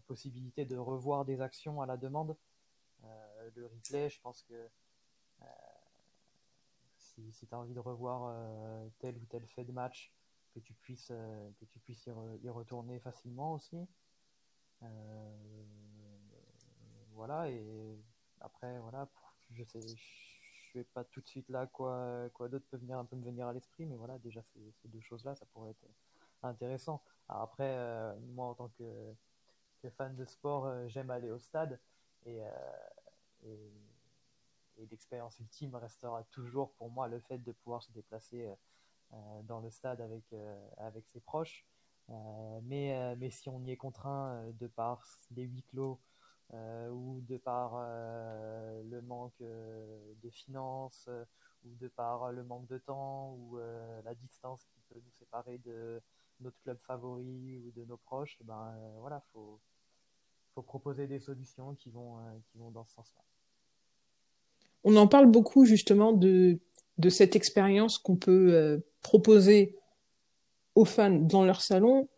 possibilité 0.06 0.64
de 0.64 0.76
revoir 0.76 1.24
des 1.24 1.40
actions 1.40 1.80
à 1.82 1.86
la 1.86 1.96
demande. 1.96 2.36
le 3.56 3.66
replay, 3.66 4.08
je 4.08 4.20
pense 4.20 4.42
que 4.42 4.68
si, 7.18 7.32
si 7.32 7.46
tu 7.46 7.54
as 7.54 7.58
envie 7.58 7.74
de 7.74 7.80
revoir 7.80 8.34
tel 8.98 9.16
ou 9.16 9.24
tel 9.26 9.46
fait 9.46 9.64
de 9.64 9.72
match, 9.72 10.12
que 10.54 10.60
tu 10.60 10.74
puisses, 10.74 11.08
que 11.08 11.64
tu 11.66 11.78
puisses 11.80 12.08
y, 12.42 12.48
retourner 12.48 12.98
facilement 13.00 13.54
aussi. 13.54 13.86
voilà, 17.12 17.48
et 17.50 17.98
après, 18.40 18.78
voilà, 18.78 19.08
je 19.50 19.64
sais, 19.64 19.80
je 19.86 20.78
vais 20.78 20.84
pas 20.84 21.04
tout 21.04 21.20
de 21.20 21.26
suite 21.26 21.48
là 21.48 21.66
quoi, 21.66 22.28
quoi 22.34 22.48
d'autre 22.48 22.66
peut 22.70 22.76
venir 22.76 22.98
un 22.98 23.04
peu 23.04 23.16
me 23.16 23.24
venir 23.24 23.46
à 23.46 23.52
l'esprit, 23.52 23.86
mais 23.86 23.96
voilà, 23.96 24.18
déjà 24.18 24.42
ces, 24.42 24.88
deux 24.88 25.00
choses-là, 25.00 25.34
ça 25.34 25.46
pourrait 25.46 25.70
être 25.70 25.86
intéressant. 26.42 27.02
après, 27.28 27.76
euh, 27.76 28.14
moi 28.34 28.46
en 28.48 28.54
tant 28.54 28.68
que, 28.78 29.14
fan 29.96 30.14
de 30.16 30.24
sport, 30.24 30.66
euh, 30.66 30.88
j'aime 30.88 31.10
aller 31.10 31.30
au 31.30 31.38
stade 31.38 31.78
euh, 32.26 32.50
et, 33.44 33.72
l'expérience 34.90 35.38
ultime 35.40 35.74
restera 35.74 36.24
toujours 36.24 36.72
pour 36.74 36.90
moi 36.90 37.08
le 37.08 37.20
fait 37.20 37.38
de 37.38 37.52
pouvoir 37.52 37.82
se 37.82 37.92
déplacer 37.92 38.48
dans 39.44 39.60
le 39.60 39.70
stade 39.70 40.00
avec, 40.00 40.24
avec 40.76 41.06
ses 41.08 41.20
proches. 41.20 41.66
mais, 42.62 43.16
mais 43.16 43.30
si 43.30 43.48
on 43.48 43.62
y 43.64 43.70
est 43.70 43.76
contraint 43.76 44.44
de 44.60 44.66
par 44.66 45.04
des 45.30 45.44
huis 45.44 45.62
clos, 45.62 46.00
euh, 46.54 46.88
ou 46.88 47.20
de 47.28 47.36
par 47.36 47.72
euh, 47.74 48.82
le 48.84 49.02
manque 49.02 49.38
euh, 49.42 50.14
de 50.22 50.30
finances, 50.30 51.10
ou 51.64 51.74
de 51.74 51.88
par 51.88 52.32
le 52.32 52.42
manque 52.42 52.66
de 52.68 52.78
temps, 52.78 53.34
ou 53.34 53.58
la 54.04 54.14
distance 54.14 54.64
qui 54.72 54.80
peut 54.88 55.00
nous 55.04 55.12
séparer 55.12 55.58
de 55.58 56.00
notre 56.40 56.58
club 56.60 56.78
favori 56.78 57.58
ou 57.58 57.70
de 57.72 57.84
nos 57.84 57.96
proches, 57.98 58.38
ben 58.44 58.74
voilà, 59.00 59.20
faut 59.32 59.60
faut 60.54 60.62
proposer 60.62 61.06
des 61.06 61.18
solutions 61.20 61.74
qui 61.74 61.90
vont 61.90 62.18
qui 62.46 62.58
vont 62.58 62.70
dans 62.70 62.84
ce 62.84 62.94
sens-là. 62.94 63.22
On 64.84 64.96
en 64.96 65.06
parle 65.06 65.26
beaucoup 65.26 65.64
justement 65.64 66.12
de 66.12 66.58
de 66.98 67.10
cette 67.10 67.36
expérience 67.36 67.96
qu'on 67.98 68.16
peut 68.16 68.80
proposer 69.02 69.76
aux 70.74 70.84
fans 70.84 71.10
dans 71.10 71.44
leur 71.44 71.60
salon 71.60 72.08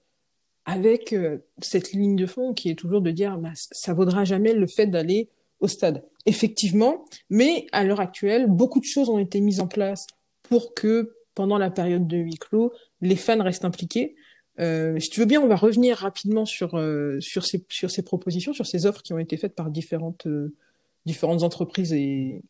avec 0.66 1.12
euh, 1.12 1.38
cette 1.60 1.92
ligne 1.92 2.16
de 2.16 2.26
fond 2.26 2.52
qui 2.52 2.70
est 2.70 2.74
toujours 2.74 3.00
de 3.00 3.10
dire 3.10 3.38
bah, 3.38 3.52
ça 3.54 3.94
vaudra 3.94 4.24
jamais 4.24 4.52
le 4.52 4.66
fait 4.66 4.86
d'aller 4.86 5.28
au 5.60 5.68
stade. 5.68 6.04
Effectivement, 6.26 7.06
mais 7.28 7.66
à 7.72 7.84
l'heure 7.84 8.00
actuelle, 8.00 8.46
beaucoup 8.46 8.80
de 8.80 8.84
choses 8.84 9.08
ont 9.08 9.18
été 9.18 9.40
mises 9.40 9.60
en 9.60 9.66
place 9.66 10.06
pour 10.42 10.74
que 10.74 11.14
pendant 11.34 11.58
la 11.58 11.70
période 11.70 12.06
de 12.06 12.18
huis 12.18 12.36
clos, 12.36 12.72
les 13.00 13.16
fans 13.16 13.42
restent 13.42 13.64
impliqués. 13.64 14.14
Euh, 14.58 14.98
si 15.00 15.08
tu 15.10 15.20
veux 15.20 15.26
bien, 15.26 15.40
on 15.40 15.48
va 15.48 15.56
revenir 15.56 15.96
rapidement 15.96 16.44
sur 16.44 16.76
euh, 16.76 17.18
sur 17.20 17.46
ces 17.46 17.64
sur 17.68 17.90
ces 17.90 18.02
propositions, 18.02 18.52
sur 18.52 18.66
ces 18.66 18.84
offres 18.84 19.02
qui 19.02 19.12
ont 19.12 19.18
été 19.18 19.36
faites 19.36 19.54
par 19.54 19.70
différentes 19.70 20.26
euh, 20.26 20.54
différentes 21.10 21.42
entreprises 21.42 21.92
et 21.92 22.42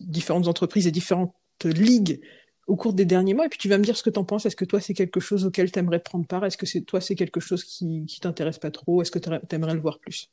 différentes 0.00 0.48
entreprises 0.48 0.86
et 0.86 0.90
différentes 0.90 1.34
ligues 1.64 2.20
au 2.66 2.76
cours 2.76 2.92
des 2.92 3.04
derniers 3.04 3.34
mois, 3.34 3.46
et 3.46 3.48
puis 3.48 3.58
tu 3.58 3.68
vas 3.68 3.78
me 3.78 3.84
dire 3.84 3.96
ce 3.96 4.02
que 4.02 4.10
tu 4.10 4.18
en 4.18 4.24
penses. 4.24 4.46
Est-ce 4.46 4.56
que 4.56 4.64
toi, 4.64 4.80
c'est 4.80 4.94
quelque 4.94 5.20
chose 5.20 5.44
auquel 5.44 5.70
tu 5.70 5.78
aimerais 5.78 5.98
prendre 5.98 6.26
part? 6.26 6.44
Est-ce 6.44 6.56
que 6.56 6.66
c'est 6.66 6.82
toi, 6.82 7.00
c'est 7.00 7.16
quelque 7.16 7.40
chose 7.40 7.64
qui, 7.64 8.04
qui 8.06 8.20
t'intéresse 8.20 8.58
pas 8.58 8.70
trop? 8.70 9.02
Est-ce 9.02 9.10
que 9.10 9.18
tu 9.18 9.30
aimerais 9.54 9.74
le 9.74 9.80
voir 9.80 9.98
plus? 9.98 10.30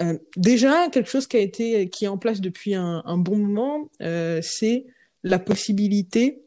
Euh, 0.00 0.18
Déjà, 0.36 0.88
quelque 0.88 1.10
chose 1.10 1.26
qui 1.26 1.36
a 1.36 1.40
été 1.40 1.88
qui 1.90 2.06
est 2.06 2.08
en 2.08 2.18
place 2.18 2.40
depuis 2.40 2.74
un, 2.74 3.02
bon 3.18 3.36
moment, 3.36 3.90
euh, 4.00 4.40
c'est 4.42 4.86
la 5.22 5.38
possibilité 5.38 6.42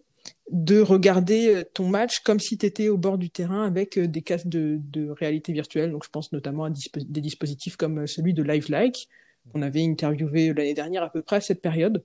de 0.51 0.79
regarder 0.79 1.53
euh, 1.53 1.63
ton 1.73 1.87
match 1.87 2.19
comme 2.19 2.39
si 2.39 2.57
tu 2.57 2.65
étais 2.65 2.89
au 2.89 2.97
bord 2.97 3.17
du 3.17 3.29
terrain 3.29 3.65
avec 3.65 3.99
des 3.99 4.21
casques 4.21 4.47
de, 4.47 5.09
réalité 5.11 5.53
virtuelle. 5.53 5.91
Donc, 5.91 6.03
je 6.03 6.09
pense 6.09 6.31
notamment 6.31 6.65
à 6.65 6.69
des 6.69 7.21
dispositifs 7.21 7.77
comme 7.77 8.07
celui 8.07 8.33
de 8.33 8.41
LiveLike, 8.43 9.07
qu'on 9.51 9.61
avait 9.61 9.83
interviewé 9.83 10.53
l'année 10.53 10.73
dernière 10.73 11.03
à 11.03 11.09
peu 11.09 11.21
près 11.21 11.37
à 11.37 11.41
cette 11.41 11.61
période. 11.61 12.03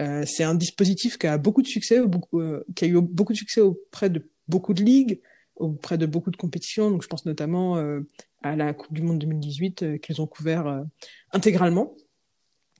Euh, 0.00 0.24
c'est 0.26 0.44
un 0.44 0.54
dispositif 0.54 1.18
qui 1.18 1.26
a 1.26 1.36
beaucoup 1.36 1.62
de 1.62 1.66
succès, 1.66 1.98
euh, 2.34 2.64
qui 2.74 2.84
a 2.84 2.88
eu 2.88 3.00
beaucoup 3.00 3.32
de 3.32 3.38
succès 3.38 3.60
auprès 3.60 4.08
de 4.08 4.30
beaucoup 4.48 4.72
de 4.72 4.82
ligues, 4.82 5.20
auprès 5.56 5.98
de 5.98 6.06
beaucoup 6.06 6.30
de 6.30 6.36
compétitions. 6.36 6.90
Donc, 6.90 7.02
je 7.02 7.08
pense 7.08 7.26
notamment 7.26 7.76
euh, 7.76 8.00
à 8.42 8.56
la 8.56 8.72
Coupe 8.72 8.94
du 8.94 9.02
Monde 9.02 9.18
2018 9.18 10.00
qu'ils 10.00 10.22
ont 10.22 10.26
couvert 10.26 10.84
intégralement. 11.32 11.94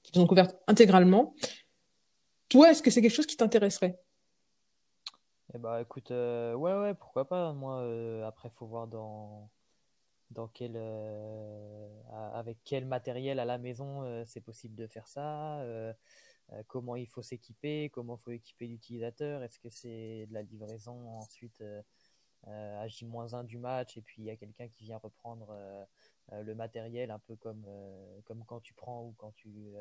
Qu'ils 0.02 0.20
ont 0.22 0.26
couvert 0.26 0.48
intégralement. 0.66 1.34
Toi, 2.48 2.70
est-ce 2.70 2.82
que 2.82 2.90
c'est 2.90 3.02
quelque 3.02 3.14
chose 3.14 3.26
qui 3.26 3.36
t'intéresserait? 3.36 4.00
Eh 5.54 5.58
bah, 5.58 5.82
écoute, 5.82 6.10
ouais, 6.10 6.54
ouais, 6.54 6.94
pourquoi 6.94 7.28
pas. 7.28 7.52
Moi, 7.52 8.24
après, 8.26 8.48
faut 8.48 8.66
voir 8.66 8.86
dans 8.86 9.50
dans 10.30 10.48
quel, 10.48 10.76
avec 12.34 12.58
quel 12.64 12.86
matériel 12.86 13.38
à 13.38 13.44
la 13.44 13.58
maison 13.58 14.24
c'est 14.24 14.40
possible 14.40 14.74
de 14.74 14.86
faire 14.86 15.08
ça, 15.08 15.64
comment 16.68 16.96
il 16.96 17.06
faut 17.06 17.22
s'équiper, 17.22 17.90
comment 17.90 18.16
il 18.16 18.22
faut 18.22 18.30
équiper 18.30 18.66
l'utilisateur, 18.66 19.42
est-ce 19.42 19.58
que 19.58 19.70
c'est 19.70 20.26
de 20.26 20.34
la 20.34 20.42
livraison 20.42 21.08
ensuite 21.10 21.62
à 22.46 22.86
J-1 22.88 23.44
du 23.44 23.58
match 23.58 23.96
et 23.96 24.02
puis 24.02 24.22
il 24.22 24.24
y 24.26 24.30
a 24.30 24.36
quelqu'un 24.36 24.68
qui 24.68 24.84
vient 24.84 24.98
reprendre 24.98 25.54
le 26.32 26.54
matériel 26.54 27.10
un 27.10 27.18
peu 27.18 27.36
comme, 27.36 27.66
comme 28.24 28.44
quand 28.44 28.60
tu 28.60 28.74
prends 28.74 29.04
ou 29.04 29.14
quand 29.18 29.32
tu 29.32 29.74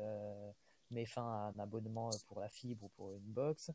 mets 0.90 1.06
fin 1.06 1.22
à 1.22 1.52
un 1.54 1.58
abonnement 1.60 2.10
pour 2.26 2.40
la 2.40 2.48
fibre 2.48 2.84
ou 2.84 2.88
pour 2.90 3.12
une 3.12 3.32
box 3.32 3.70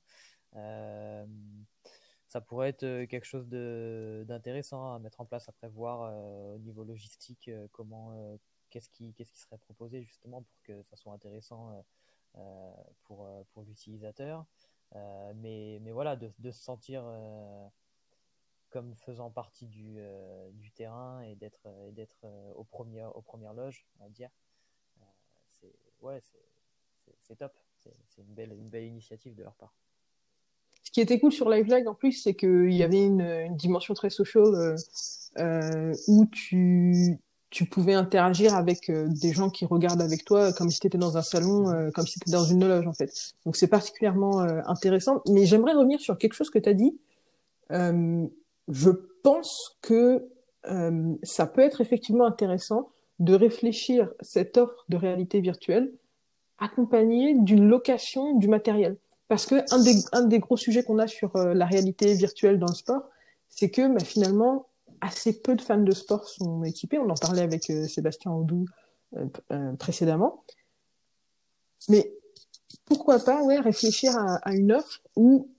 ça 2.36 2.42
pourrait 2.42 2.68
être 2.68 2.84
euh, 2.84 3.06
quelque 3.06 3.24
chose 3.24 3.48
d'intéressant 3.48 4.94
à 4.94 5.00
mettre 5.00 5.22
en 5.22 5.26
place, 5.26 5.48
après 5.48 5.70
voir 5.70 6.02
euh, 6.02 6.56
au 6.56 6.58
niveau 6.58 6.84
logistique 6.84 7.48
euh, 7.48 7.66
comment 7.72 8.12
qu'est-ce 8.70 8.90
qui, 8.90 9.14
qu'est-ce 9.14 9.32
qui 9.32 9.40
serait 9.40 9.58
proposé 9.58 10.04
justement 10.04 10.42
pour 10.42 10.62
que 10.64 10.84
ça 10.84 10.98
soit 10.98 11.14
intéressant 11.14 11.82
pour, 13.04 13.26
pour 13.54 13.64
l'utilisateur. 13.64 14.46
mais, 15.36 15.80
mais 15.82 15.94
voilà, 15.94 16.18
de, 16.18 16.52
se 16.52 16.62
sentir 16.62 17.06
comme 18.70 18.94
faisant 18.96 19.32
partie 19.32 19.68
du, 19.68 19.98
du 20.52 20.72
terrain 20.72 21.22
et 21.22 21.36
d'être, 21.36 21.70
et 21.88 21.94
d'être 21.94 22.26
aux, 22.56 22.66
premières, 22.66 23.16
aux 23.16 23.22
premières 23.22 23.54
loges, 23.54 23.86
on 23.98 24.04
va 24.04 24.10
dire. 24.10 24.30
c'est, 25.48 25.74
ouais, 26.02 26.22
c'est, 27.22 27.38
top. 27.38 27.54
C'est, 27.78 27.96
c'est 28.10 28.24
une, 28.24 28.34
belle, 28.34 28.52
une 28.52 28.70
belle 28.70 28.84
initiative 28.84 29.36
de 29.36 29.44
leur 29.44 29.56
part 29.56 29.74
qui 30.92 31.02
était 31.02 31.20
cool 31.20 31.32
sur 31.32 31.50
Live 31.50 31.68
en 31.88 31.94
plus, 31.94 32.14
c'est 32.14 32.36
qu'il 32.36 32.74
y 32.74 32.84
avait 32.84 33.04
une, 33.04 33.56
dimension 33.56 33.94
très 33.94 34.10
social 34.10 34.46
euh, 34.46 34.76
euh, 35.40 35.94
où 36.08 36.26
tu, 36.28 37.20
pouvais 37.72 37.94
interagir 37.94 38.56
avec 38.56 38.90
euh, 38.90 39.08
des 39.10 39.34
gens 39.34 39.50
qui 39.50 39.66
regardent 39.66 40.02
avec 40.02 40.26
toi 40.26 40.52
comme 40.54 40.70
si 40.70 40.80
tu 40.80 40.88
étais 40.88 40.98
dans 40.98 41.18
un 41.18 41.22
salon, 41.22 41.92
comme 41.94 42.06
si 42.06 42.20
tu 42.20 42.24
étais 42.28 42.38
dans 42.38 42.44
une 42.44 42.68
loge 42.68 42.88
en 42.88 42.94
fait. 42.94 43.12
Donc 43.46 43.56
c'est 43.56 43.68
particulièrement 43.68 44.40
intéressant. 44.40 45.22
Mais 45.30 45.46
j'aimerais 45.46 45.74
revenir 45.74 46.00
sur 46.00 46.18
quelque 46.18 46.34
chose 46.34 46.50
que 46.50 46.60
tu 46.60 46.70
as 46.70 46.74
dit. 46.74 46.98
je 47.70 48.90
pense 49.24 49.78
que 49.82 50.28
ça 51.24 51.46
peut 51.46 51.62
être 51.62 51.82
effectivement 51.82 52.26
intéressant 52.26 52.90
de 53.20 53.34
réfléchir 53.34 54.12
cette 54.20 54.58
offre 54.58 54.86
de 54.90 54.98
réalité 54.98 55.40
virtuelle 55.40 55.92
accompagnée 56.58 57.36
d'une 57.36 57.68
location 57.68 58.38
du 58.38 58.48
matériel. 58.48 58.98
Parce 59.28 59.46
que 59.46 59.56
un 59.74 59.82
des, 59.82 59.96
un 60.12 60.24
des 60.24 60.40
gros 60.40 60.58
sujets 60.58 60.84
qu'on 60.84 61.00
a 61.00 61.08
sur 61.08 61.36
euh, 61.36 61.54
la 61.54 61.66
réalité 61.66 62.14
virtuelle 62.14 62.60
dans 62.60 62.68
le 62.68 62.76
sport, 62.76 63.10
c'est 63.50 63.72
que 63.72 63.88
bah, 63.92 64.04
finalement, 64.04 64.68
assez 65.02 65.42
peu 65.42 65.56
de 65.56 65.62
fans 65.62 65.78
de 65.78 65.92
sport 65.92 66.28
sont 66.28 66.64
équipés. 66.64 67.00
On 67.00 67.10
en 67.10 67.16
parlait 67.16 67.42
avec 67.42 67.70
euh, 67.70 67.88
Sébastien 67.88 68.32
Audou 68.32 68.66
euh, 69.52 69.74
précédemment. 69.78 70.44
Mais 71.90 72.14
pourquoi 72.86 73.20
pas 73.20 73.44
ouais, 73.44 73.60
réfléchir 73.60 74.16
à, 74.18 74.36
à 74.38 74.54
une 74.54 74.72
offre 74.72 75.02
où 75.16 75.50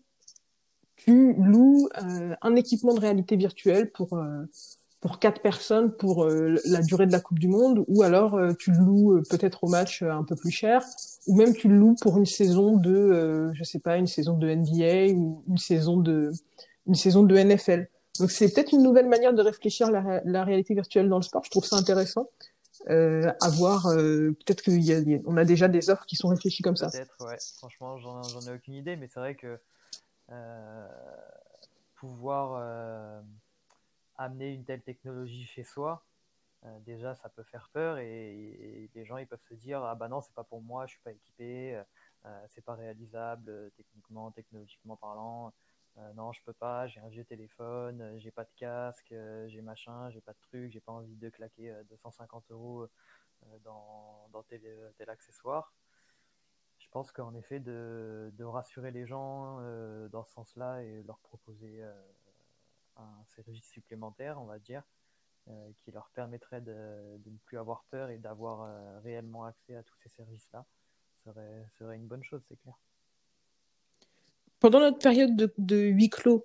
tu 0.97 1.35
loues 1.35 1.89
un 1.95 2.57
équipement 2.57 2.95
de 2.95 3.01
réalité 3.01 3.37
virtuelle 3.37 3.93
pour 3.93 4.19
pour 5.07 5.21
quatre 5.21 5.41
personnes 5.41 5.93
pour 5.93 6.25
euh, 6.25 6.57
la 6.65 6.83
durée 6.83 7.07
de 7.07 7.13
la 7.13 7.21
Coupe 7.21 7.39
du 7.39 7.47
Monde, 7.47 7.85
ou 7.87 8.03
alors 8.03 8.35
euh, 8.35 8.55
tu 8.55 8.73
le 8.73 8.79
loues 8.79 9.13
euh, 9.13 9.23
peut-être 9.31 9.63
au 9.63 9.69
match 9.69 10.03
un 10.03 10.25
peu 10.25 10.35
plus 10.35 10.51
cher, 10.51 10.83
ou 11.29 11.37
même 11.37 11.55
tu 11.55 11.69
le 11.69 11.77
loues 11.77 11.95
pour 12.01 12.19
une 12.19 12.27
saison 12.27 12.77
de, 12.77 13.53
je 13.53 13.63
sais 13.63 13.79
pas, 13.79 13.99
une 13.99 14.09
saison 14.09 14.37
de 14.37 14.53
NBA 14.53 15.15
ou 15.17 15.45
une 15.49 15.59
saison 15.59 15.97
de, 15.97 16.33
une 16.89 16.97
saison 16.97 17.23
de 17.23 17.37
NFL. 17.37 17.89
Donc 18.19 18.33
c'est 18.33 18.53
peut-être 18.53 18.73
une 18.73 18.83
nouvelle 18.83 19.07
manière 19.07 19.33
de 19.33 19.43
réfléchir 19.43 19.93
la, 19.93 20.23
la 20.25 20.43
réalité 20.43 20.75
virtuelle 20.75 21.09
dans 21.09 21.19
le 21.19 21.23
sport. 21.23 21.45
Je 21.45 21.51
trouve 21.51 21.65
ça 21.65 21.77
intéressant. 21.77 22.29
À 22.89 23.49
voir, 23.51 23.85
peut-être 23.95 24.65
qu'on 24.65 25.37
a, 25.37 25.41
a 25.41 25.45
déjà 25.45 25.69
des 25.69 25.89
offres 25.89 26.05
qui 26.07 26.17
sont 26.17 26.29
réfléchies 26.29 26.65
comme 26.65 26.77
ça. 26.77 26.91
Peut-être, 26.91 27.17
ouais. 27.25 27.37
Franchement, 27.59 27.97
j'en 27.99 28.41
ai 28.41 28.55
aucune 28.57 28.75
idée, 28.75 28.97
mais 28.97 29.09
c'est 29.13 29.21
vrai 29.21 29.37
que 29.37 29.57
pouvoir 31.95 33.23
amener 34.19 34.53
une 34.53 34.65
telle 34.65 34.83
technologie 34.83 35.45
chez 35.47 35.65
soi, 35.65 36.05
euh, 36.65 36.79
déjà 36.81 37.15
ça 37.15 37.29
peut 37.29 37.43
faire 37.45 37.69
peur 37.73 37.99
et, 37.99 38.91
les 38.95 39.05
gens 39.05 39.19
ils 39.19 39.27
peuvent 39.27 39.43
se 39.49 39.55
dire 39.55 39.85
ah 39.85 39.95
bah 39.95 40.09
non 40.09 40.21
c'est 40.21 40.35
pas 40.35 40.45
pour 40.45 40.63
moi, 40.63 40.87
je 40.87 40.93
suis 40.93 41.01
pas 41.03 41.13
équipé, 41.13 41.83
euh, 42.25 42.47
c'est 42.49 42.65
pas 42.65 42.75
réalisable 42.75 43.51
euh, 43.51 43.71
techniquement, 43.77 44.31
technologiquement 44.33 44.97
parlant. 44.97 45.53
non, 46.15 46.33
je 46.33 46.43
peux 46.45 46.53
pas, 46.53 46.87
j'ai 46.87 47.01
un 47.01 47.09
vieux 47.09 47.25
téléphone, 47.25 48.19
j'ai 48.19 48.31
pas 48.31 48.45
de 48.45 48.51
casque, 48.57 49.15
j'ai 49.49 49.63
machin, 49.63 50.11
j'ai 50.11 50.21
pas 50.21 50.33
de 50.33 50.39
truc, 50.43 50.71
j'ai 50.73 50.81
pas 50.81 50.93
envie 50.93 51.17
de 51.17 51.31
claquer 51.31 51.75
250 51.91 52.51
euros 52.51 52.87
dans, 53.65 54.29
dans 54.33 54.43
tel, 54.45 54.61
tel, 54.99 55.11
accessoire. 55.11 55.75
Je 56.79 56.89
pense 56.91 57.13
qu'en 57.13 57.35
effet, 57.35 57.61
de, 57.61 58.31
de, 58.35 58.45
rassurer 58.45 58.91
les 58.91 59.07
gens 59.07 59.59
dans 60.11 60.25
ce 60.25 60.33
sens-là 60.33 60.83
et 60.83 61.03
leur 61.05 61.19
proposer 61.21 61.83
un 62.97 63.25
service 63.35 63.69
supplémentaire, 63.69 64.41
on 64.41 64.47
va 64.47 64.59
dire, 64.59 64.83
euh, 65.49 65.71
qui 65.85 65.93
leur 65.93 66.11
permettrait 66.13 66.61
de, 66.61 66.73
ne 67.25 67.37
plus 67.45 67.57
avoir 67.57 67.85
peur 67.91 68.11
et 68.11 68.19
d'avoir 68.19 68.63
euh, 68.63 69.01
réellement 69.05 69.45
accès 69.45 69.77
à 69.77 69.83
tous 69.85 69.95
ces 70.03 70.09
services-là, 70.09 70.65
serait, 71.25 71.67
serait 71.79 71.95
une 71.95 72.09
bonne 72.09 72.25
chose, 72.25 72.43
c'est 72.49 72.61
clair. 72.61 72.75
Pendant 74.59 74.81
notre 74.81 74.99
période 74.99 75.37
de, 75.57 75.77
huis 75.77 76.11
clos 76.11 76.45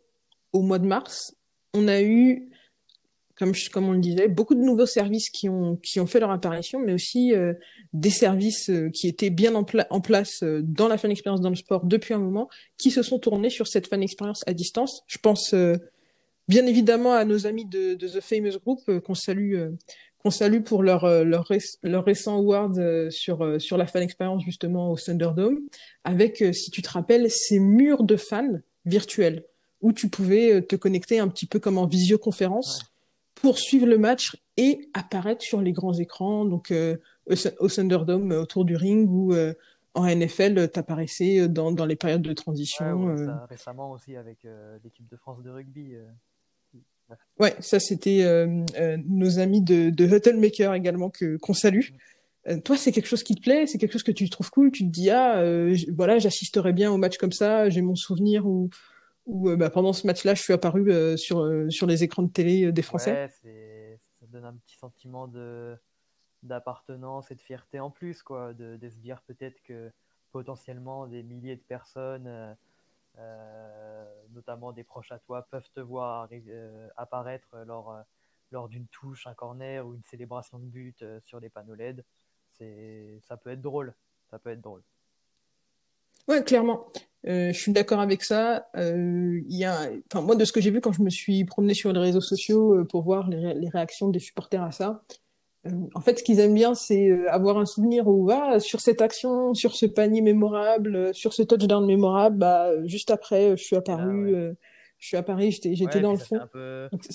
au 0.53 0.61
mois 0.61 0.77
de 0.77 0.85
mars, 0.85 1.35
on 1.73 1.87
a 1.87 2.01
eu 2.01 2.51
comme, 3.35 3.53
comme 3.71 3.89
on 3.89 3.93
le 3.93 4.01
disait, 4.01 4.27
beaucoup 4.27 4.53
de 4.53 4.59
nouveaux 4.59 4.85
services 4.85 5.31
qui 5.31 5.49
ont, 5.49 5.77
qui 5.77 5.99
ont 5.99 6.05
fait 6.05 6.19
leur 6.19 6.29
apparition, 6.29 6.77
mais 6.77 6.93
aussi 6.93 7.33
euh, 7.33 7.55
des 7.93 8.11
services 8.11 8.69
qui 8.93 9.07
étaient 9.07 9.31
bien 9.31 9.55
en, 9.55 9.65
en 9.89 10.01
place 10.01 10.43
dans 10.43 10.87
la 10.87 10.99
fan 10.99 11.09
expérience 11.09 11.41
dans 11.41 11.49
le 11.49 11.55
sport 11.55 11.85
depuis 11.85 12.13
un 12.13 12.19
moment, 12.19 12.49
qui 12.77 12.91
se 12.91 13.01
sont 13.01 13.17
tournés 13.17 13.49
sur 13.49 13.65
cette 13.65 13.87
fan 13.87 14.03
expérience 14.03 14.43
à 14.45 14.53
distance. 14.53 15.01
Je 15.07 15.17
pense 15.17 15.55
bien 16.51 16.65
évidemment 16.65 17.13
à 17.13 17.23
nos 17.23 17.47
amis 17.47 17.65
de, 17.65 17.93
de 17.93 18.07
The 18.09 18.19
Famous 18.19 18.59
Group 18.59 18.81
euh, 18.89 18.99
qu'on 18.99 19.15
salue 19.15 19.55
euh, 19.55 19.71
qu'on 20.17 20.31
salue 20.31 20.61
pour 20.61 20.83
leur 20.83 21.05
euh, 21.05 21.23
leur, 21.23 21.49
leur 21.81 22.03
récent 22.03 22.37
award 22.37 23.09
sur 23.09 23.59
sur 23.59 23.77
la 23.77 23.87
fan 23.87 24.03
expérience 24.03 24.43
justement 24.43 24.91
au 24.91 24.97
Thunderdome 24.97 25.59
avec 26.03 26.43
si 26.53 26.69
tu 26.69 26.81
te 26.81 26.89
rappelles 26.89 27.31
ces 27.31 27.59
murs 27.59 28.03
de 28.03 28.17
fans 28.17 28.59
virtuels 28.85 29.45
où 29.79 29.93
tu 29.93 30.09
pouvais 30.09 30.61
te 30.61 30.75
connecter 30.75 31.19
un 31.19 31.29
petit 31.29 31.45
peu 31.45 31.59
comme 31.59 31.77
en 31.77 31.87
visioconférence 31.87 32.83
pour 33.35 33.57
suivre 33.57 33.87
le 33.87 33.97
match 33.97 34.35
et 34.57 34.89
apparaître 34.93 35.41
sur 35.41 35.61
les 35.61 35.71
grands 35.71 35.97
écrans 35.97 36.43
donc 36.43 36.73
au 37.59 37.67
Thunderdome 37.69 38.31
autour 38.33 38.65
du 38.65 38.75
ring 38.75 39.09
ou 39.09 39.33
en 39.93 40.05
NFL, 40.05 40.69
t'apparaissais 40.69 41.49
dans, 41.49 41.71
dans 41.71 41.85
les 41.85 41.97
périodes 41.97 42.21
de 42.21 42.31
transition. 42.31 43.03
Ouais, 43.03 43.25
ça, 43.25 43.45
récemment 43.49 43.91
aussi 43.91 44.15
avec 44.15 44.47
l'équipe 44.83 45.07
de 45.09 45.17
France 45.17 45.41
de 45.41 45.49
rugby. 45.49 45.97
Ouais, 47.39 47.55
ça 47.59 47.79
c'était 47.79 48.23
euh, 48.23 48.63
euh, 48.77 48.97
nos 49.07 49.39
amis 49.39 49.61
de, 49.61 49.89
de 49.89 50.13
Hotel 50.13 50.37
Maker 50.37 50.73
également 50.73 51.09
que 51.09 51.37
qu'on 51.37 51.53
salue. 51.53 51.87
Euh, 52.47 52.59
toi, 52.59 52.77
c'est 52.77 52.91
quelque 52.91 53.07
chose 53.07 53.23
qui 53.23 53.35
te 53.35 53.41
plaît, 53.41 53.67
c'est 53.67 53.77
quelque 53.77 53.93
chose 53.93 54.03
que 54.03 54.11
tu 54.11 54.29
trouves 54.29 54.49
cool? 54.51 54.71
Tu 54.71 54.83
te 54.83 54.89
dis 54.89 55.09
ah 55.09 55.43
voilà, 55.95 56.19
j'assisterais 56.19 56.73
bien 56.73 56.91
au 56.91 56.97
match 56.97 57.17
comme 57.17 57.31
ça. 57.31 57.69
J'ai 57.69 57.81
mon 57.81 57.95
souvenir 57.95 58.45
où 58.45 58.69
où 59.27 59.55
bah, 59.55 59.69
pendant 59.69 59.93
ce 59.93 60.07
match-là, 60.07 60.33
je 60.33 60.41
suis 60.41 60.53
apparu 60.53 61.17
sur 61.17 61.47
sur 61.69 61.87
les 61.87 62.03
écrans 62.03 62.23
de 62.23 62.31
télé 62.31 62.71
des 62.71 62.81
Français. 62.81 63.29
Ouais, 63.43 63.99
ça 64.19 64.25
donne 64.27 64.45
un 64.45 64.53
petit 64.53 64.77
sentiment 64.77 65.27
de 65.27 65.75
d'appartenance 66.43 67.29
et 67.29 67.35
de 67.35 67.41
fierté 67.41 67.79
en 67.79 67.91
plus 67.91 68.23
quoi, 68.23 68.53
de, 68.53 68.89
se 68.89 68.97
dire 68.97 69.21
peut-être 69.21 69.61
que 69.61 69.91
potentiellement 70.31 71.05
des 71.05 71.21
milliers 71.21 71.55
de 71.55 71.61
personnes 71.61 72.55
notamment 74.33 74.71
des 74.71 74.83
proches 74.83 75.11
à 75.11 75.19
toi, 75.19 75.47
peuvent 75.49 75.69
te 75.73 75.79
voir 75.79 76.27
euh, 76.31 76.87
apparaître 76.97 77.55
lors, 77.65 77.91
euh, 77.91 78.01
lors 78.51 78.69
d'une 78.69 78.87
touche, 78.87 79.27
un 79.27 79.33
corner 79.33 79.85
ou 79.85 79.95
une 79.95 80.03
célébration 80.03 80.59
de 80.59 80.65
but 80.65 81.03
sur 81.25 81.39
les 81.39 81.49
panneaux 81.49 81.75
LED. 81.75 82.03
Ça 83.21 83.37
peut 83.37 83.49
être 83.49 83.61
drôle. 83.61 83.93
Ça 84.29 84.37
peut 84.39 84.51
être 84.51 84.61
drôle. 84.61 84.83
Ouais, 86.27 86.43
clairement. 86.43 86.85
je 87.23 87.51
suis 87.53 87.71
d'accord 87.71 87.99
avec 87.99 88.23
ça. 88.23 88.69
Y 88.75 89.65
a, 89.65 89.89
enfin, 90.11 90.21
moi, 90.21 90.35
de 90.35 90.45
ce 90.45 90.51
que 90.51 90.61
j'ai 90.61 90.69
vu 90.69 90.79
quand 90.79 90.91
je 90.91 91.01
me 91.01 91.09
suis 91.09 91.43
promené 91.45 91.73
sur 91.73 91.91
les 91.91 91.99
réseaux 91.99 92.21
sociaux 92.21 92.85
pour 92.85 93.01
voir 93.03 93.27
les, 93.29 93.69
réactions 93.69 94.09
des 94.09 94.19
supporters 94.19 94.61
à 94.61 94.71
ça, 94.71 95.01
euh, 95.01 95.19
en 95.93 96.01
fait, 96.01 96.19
ce 96.19 96.23
qu'ils 96.23 96.39
aiment 96.39 96.55
bien, 96.55 96.73
c'est 96.73 97.09
euh, 97.09 97.31
avoir 97.31 97.57
un 97.57 97.65
souvenir 97.65 98.07
où, 98.07 98.29
ah, 98.31 98.59
sur 98.59 98.81
cette 98.81 99.01
action, 99.01 99.53
sur 99.53 99.75
ce 99.75 99.85
panier 99.85 100.21
mémorable, 100.21 100.95
euh, 100.95 101.13
sur 101.13 101.33
ce 101.33 101.43
touchdown 101.43 101.85
mémorable, 101.85 102.37
bah, 102.37 102.85
juste 102.87 103.11
après, 103.11 103.55
je 103.57 103.63
suis 103.63 103.75
apparu, 103.75 104.35
ah 104.35 104.55
je 104.97 105.07
suis 105.07 105.17
apparu, 105.17 105.51
j'étais, 105.51 105.75
j'étais 105.75 105.99
dans 105.99 106.11
le 106.11 106.17
fond. 106.17 106.39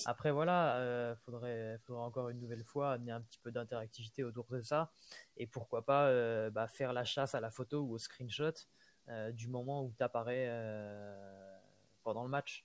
Après, 0.07 0.33
voilà, 0.33 0.77
euh, 0.77 1.15
faudrait, 1.25 1.79
faudrait 1.87 2.03
encore 2.03 2.29
une 2.29 2.41
nouvelle 2.41 2.65
fois 2.65 2.93
amener 2.93 3.13
un 3.13 3.21
petit 3.21 3.39
peu 3.39 3.51
d'interactivité 3.51 4.25
autour 4.25 4.47
de 4.51 4.63
ça. 4.63 4.91
Et 5.37 5.47
pourquoi 5.47 5.85
pas 5.85 6.51
bah, 6.51 6.67
faire 6.67 6.93
la 6.93 7.05
chasse 7.05 7.35
à 7.35 7.41
la 7.41 7.51
photo 7.51 7.83
ou 7.83 7.95
au 7.95 7.99
screenshot 7.99 8.53
du 9.35 9.47
moment 9.47 9.85
où 9.85 9.93
tu 9.97 10.03
apparais 10.03 10.51
pendant 12.03 12.25
le 12.25 12.29
match. 12.29 12.65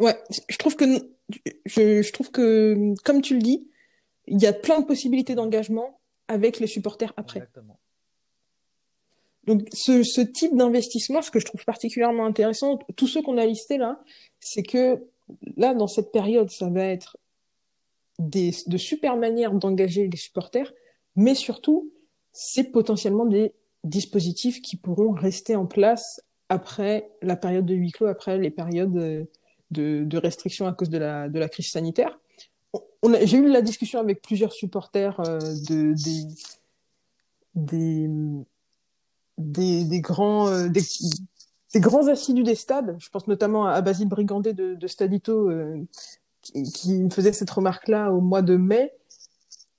Ouais, 0.00 0.20
je 0.48 0.58
trouve 0.58 0.76
que 0.76 0.84
je, 1.64 2.02
je, 2.02 2.12
trouve 2.12 2.30
que 2.30 2.94
comme 3.02 3.22
tu 3.22 3.34
le 3.34 3.40
dis, 3.40 3.70
il 4.26 4.40
y 4.40 4.46
a 4.46 4.52
plein 4.52 4.80
de 4.80 4.86
possibilités 4.86 5.34
d'engagement 5.34 6.00
avec 6.28 6.60
les 6.60 6.66
supporters 6.66 7.12
après. 7.16 7.40
Exactement. 7.40 7.78
Donc 9.46 9.68
ce, 9.72 10.02
ce 10.02 10.22
type 10.22 10.56
d'investissement, 10.56 11.20
ce 11.20 11.30
que 11.30 11.38
je 11.38 11.44
trouve 11.44 11.64
particulièrement 11.64 12.24
intéressant, 12.24 12.78
tous 12.96 13.06
ceux 13.06 13.20
qu'on 13.20 13.36
a 13.36 13.44
listés 13.44 13.76
là, 13.76 14.00
c'est 14.40 14.62
que 14.62 15.04
là 15.56 15.74
dans 15.74 15.86
cette 15.86 16.12
période, 16.12 16.50
ça 16.50 16.70
va 16.70 16.84
être 16.84 17.18
des, 18.18 18.52
de 18.66 18.78
super 18.78 19.16
manières 19.16 19.52
d'engager 19.52 20.08
les 20.08 20.16
supporters, 20.16 20.72
mais 21.16 21.34
surtout 21.34 21.92
c'est 22.32 22.72
potentiellement 22.72 23.26
des 23.26 23.52
dispositifs 23.84 24.62
qui 24.62 24.76
pourront 24.76 25.12
rester 25.12 25.56
en 25.56 25.66
place 25.66 26.22
après 26.48 27.10
la 27.20 27.36
période 27.36 27.66
de 27.66 27.74
huis 27.74 27.92
clos, 27.92 28.06
après 28.06 28.38
les 28.38 28.50
périodes 28.50 28.96
euh, 28.96 29.24
de, 29.70 30.04
de 30.04 30.18
restrictions 30.18 30.66
à 30.66 30.72
cause 30.72 30.88
de 30.88 30.98
la, 30.98 31.28
de 31.28 31.38
la 31.38 31.48
crise 31.48 31.70
sanitaire. 31.70 32.18
J'ai 33.22 33.38
eu 33.38 33.48
la 33.48 33.62
discussion 33.62 34.00
avec 34.00 34.22
plusieurs 34.22 34.52
supporters 34.52 35.20
euh, 35.20 35.38
de, 35.68 35.94
des, 39.36 40.00
grands, 40.00 40.48
euh, 40.48 40.68
des, 40.68 41.80
grands 41.80 42.08
assidus 42.08 42.44
des 42.44 42.54
stades. 42.54 42.96
Je 42.98 43.08
pense 43.10 43.26
notamment 43.26 43.66
à 43.66 43.80
Basile 43.80 44.08
Brigandet 44.08 44.54
de, 44.54 44.86
Stadito 44.86 45.50
euh, 45.50 45.84
qui, 46.40 46.62
qui 46.62 47.10
faisait 47.10 47.32
cette 47.32 47.50
remarque-là 47.50 48.10
au 48.10 48.20
mois 48.20 48.42
de 48.42 48.56
mai 48.56 48.92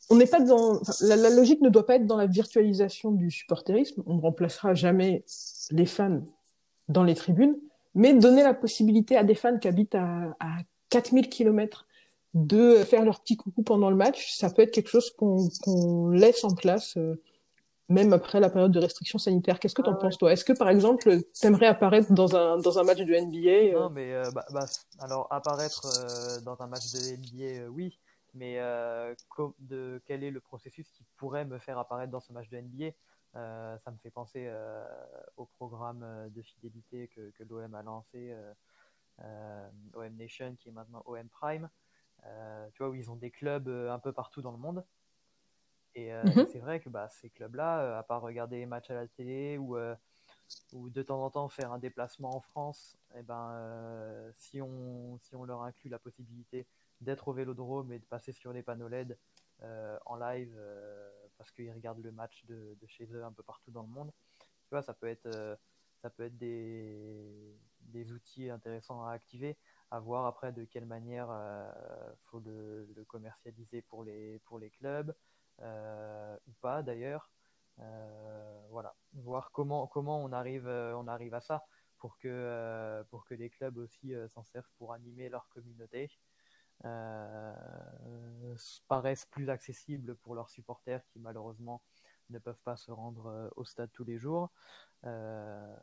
on 0.09 0.15
n'est 0.15 0.27
pas 0.27 0.39
dans 0.39 0.79
la, 1.01 1.15
la, 1.15 1.29
logique 1.29 1.61
ne 1.61 1.69
doit 1.69 1.85
pas 1.85 1.95
être 1.95 2.05
dans 2.05 2.17
la 2.17 2.27
virtualisation 2.27 3.11
du 3.11 3.31
supporterisme. 3.31 4.03
On 4.05 4.15
ne 4.15 4.21
remplacera 4.21 4.75
jamais 4.75 5.23
les 5.71 5.85
fans 5.85 6.21
dans 6.89 7.03
les 7.03 7.15
tribunes, 7.15 7.55
mais 7.95 8.13
donner 8.13 8.43
la 8.43 8.53
possibilité 8.53 9.17
à 9.17 9.23
des 9.23 9.35
fans 9.35 9.57
qui 9.57 9.67
habitent 9.67 9.95
à, 9.95 10.35
à 10.39 10.57
4000 10.89 11.29
km 11.29 11.87
de 12.35 12.83
faire 12.83 13.03
leur 13.03 13.21
petit 13.21 13.37
coucou 13.37 13.63
pendant 13.63 13.89
le 13.89 13.95
match, 13.95 14.35
ça 14.35 14.49
peut 14.49 14.61
être 14.61 14.71
quelque 14.71 14.89
chose 14.89 15.09
qu'on 15.11 15.47
qu 15.47 16.15
laisse 16.15 16.43
en 16.43 16.53
place 16.53 16.97
euh, 16.97 17.19
même 17.89 18.13
après 18.13 18.39
la 18.39 18.49
période 18.49 18.71
de 18.71 18.79
restriction 18.79 19.19
sanitaire. 19.19 19.59
Qu'est-ce 19.59 19.75
que 19.75 19.81
tu 19.81 19.89
en 19.89 19.93
ah, 19.93 19.97
penses 19.97 20.17
toi? 20.17 20.33
Est-ce 20.33 20.43
que 20.43 20.53
par 20.53 20.69
exemple, 20.69 21.21
t'aimerais 21.39 21.67
apparaître 21.67 22.11
dans 22.13 22.35
un 22.35 22.57
dans 22.57 22.79
un 22.79 22.83
match 22.83 22.97
de 22.97 23.15
NBA 23.15 23.77
euh... 23.77 23.79
Non, 23.79 23.89
mais 23.89 24.13
euh, 24.13 24.29
bah, 24.31 24.45
bah, 24.51 24.65
alors 24.99 25.27
apparaître 25.31 25.85
euh, 25.85 26.41
dans 26.41 26.61
un 26.61 26.67
match 26.67 26.91
de 26.91 27.15
NBA, 27.15 27.63
euh, 27.63 27.67
oui. 27.67 27.97
Mais 28.33 28.59
euh, 28.59 29.15
de 29.59 30.01
quel 30.05 30.23
est 30.23 30.31
le 30.31 30.41
processus 30.41 30.89
qui 30.91 31.05
pourrait 31.15 31.45
me 31.45 31.57
faire 31.57 31.79
apparaître 31.79 32.11
dans 32.11 32.19
ce 32.19 32.33
match 32.33 32.49
de 32.49 32.57
NBA 32.57 32.91
euh, 33.35 33.77
Ça 33.77 33.91
me 33.91 33.97
fait 33.97 34.09
penser 34.09 34.45
euh, 34.47 34.85
au 35.37 35.45
programme 35.45 36.05
de 36.29 36.41
fidélité 36.41 37.07
que, 37.15 37.31
que 37.31 37.43
l'OM 37.43 37.73
a 37.73 37.81
lancé, 37.81 38.35
OM 39.93 40.15
Nation, 40.17 40.53
qui 40.59 40.67
est 40.67 40.73
maintenant 40.73 41.01
OM 41.05 41.29
Prime. 41.29 41.69
Tu 42.73 42.77
vois, 42.79 42.89
où 42.89 42.95
ils 42.95 43.09
ont 43.11 43.15
des 43.15 43.31
clubs 43.31 43.67
un 43.67 43.99
peu 43.99 44.11
partout 44.13 44.41
dans 44.41 44.51
le 44.51 44.57
monde. 44.57 44.83
Et 45.95 46.11
mm 46.11 46.23
-hmm. 46.23 46.47
c'est 46.51 46.59
vrai 46.59 46.79
que 46.79 46.89
bah, 46.89 47.07
ces 47.09 47.29
clubs-là, 47.29 47.97
à 47.97 48.03
part 48.03 48.21
regarder 48.21 48.57
les 48.57 48.65
matchs 48.65 48.89
à 48.91 48.95
la 48.95 49.07
télé 49.07 49.57
ou, 49.57 49.77
ou 50.73 50.89
de 50.89 51.03
temps 51.03 51.23
en 51.23 51.29
temps 51.29 51.49
faire 51.49 51.71
un 51.71 51.79
déplacement 51.79 52.35
en 52.35 52.41
France, 52.41 52.97
et 53.13 53.19
eh 53.19 53.23
ben, 53.23 54.31
si, 54.33 54.61
on, 54.61 55.17
si 55.19 55.35
on 55.35 55.45
leur 55.45 55.61
inclut 55.61 55.89
la 55.89 55.99
possibilité 55.99 56.67
d'être 57.01 57.27
au 57.27 57.33
vélodrome 57.33 57.91
et 57.91 57.99
de 57.99 58.05
passer 58.05 58.31
sur 58.31 58.51
les 58.53 58.63
panneaux 58.63 58.87
LED 58.87 59.17
euh, 59.63 59.97
en 60.05 60.15
live 60.17 60.53
euh, 60.57 61.09
parce 61.37 61.51
qu'ils 61.51 61.71
regardent 61.71 62.03
le 62.03 62.11
match 62.11 62.45
de, 62.45 62.77
de, 62.79 62.87
chez 62.87 63.05
eux 63.13 63.23
un 63.23 63.31
peu 63.31 63.43
partout 63.43 63.71
dans 63.71 63.83
le 63.83 63.87
monde. 63.87 64.11
Tu 64.39 64.69
vois, 64.71 64.81
ça 64.81 64.93
peut 64.93 65.07
être, 65.07 65.27
euh, 65.27 65.55
ça 66.01 66.09
peut 66.09 66.23
être 66.23 66.37
des, 66.37 67.57
des, 67.79 68.11
outils 68.11 68.49
intéressants 68.49 69.05
à 69.05 69.11
activer, 69.11 69.57
voir 69.99 70.25
après 70.25 70.51
de 70.51 70.65
quelle 70.65 70.85
manière 70.85 71.27
il 71.29 72.23
faut 72.25 72.39
le, 72.39 72.87
commercialiser 73.07 73.81
pour 73.81 74.03
les, 74.03 74.39
pour 74.45 74.59
les 74.59 74.69
clubs 74.69 75.13
ou 75.61 76.51
pas 76.61 76.83
d'ailleurs. 76.83 77.29
voilà, 78.69 78.95
voir 79.13 79.51
comment, 79.51 79.87
comment 79.87 80.23
on, 80.23 80.31
arrive, 80.31 80.67
on 80.67 81.07
arrive 81.07 81.33
à 81.33 81.41
ça 81.41 81.65
pour 81.97 82.17
que, 82.17 83.03
pour 83.09 83.25
que 83.25 83.33
les 83.33 83.49
clubs 83.49 83.77
aussi 83.77 84.13
s'en 84.29 84.43
servent 84.43 84.69
pour 84.77 84.93
animer 84.93 85.29
leur 85.29 85.47
communauté 85.49 86.09
euh, 86.83 87.53
paraissent 88.87 89.25
plus 89.25 89.49
accessibles 89.49 90.15
pour 90.15 90.35
leurs 90.35 90.49
supporters 90.49 91.05
qui 91.07 91.19
malheureusement 91.19 91.81
ne 92.29 92.39
peuvent 92.39 92.61
pas 92.63 92.75
se 92.75 92.91
rendre 92.91 93.27
euh, 93.27 93.49
au 93.55 93.63
stade 93.65 93.89
tous 93.93 94.03
les 94.03 94.17
jours. 94.17 94.51
Euh. 95.05 95.75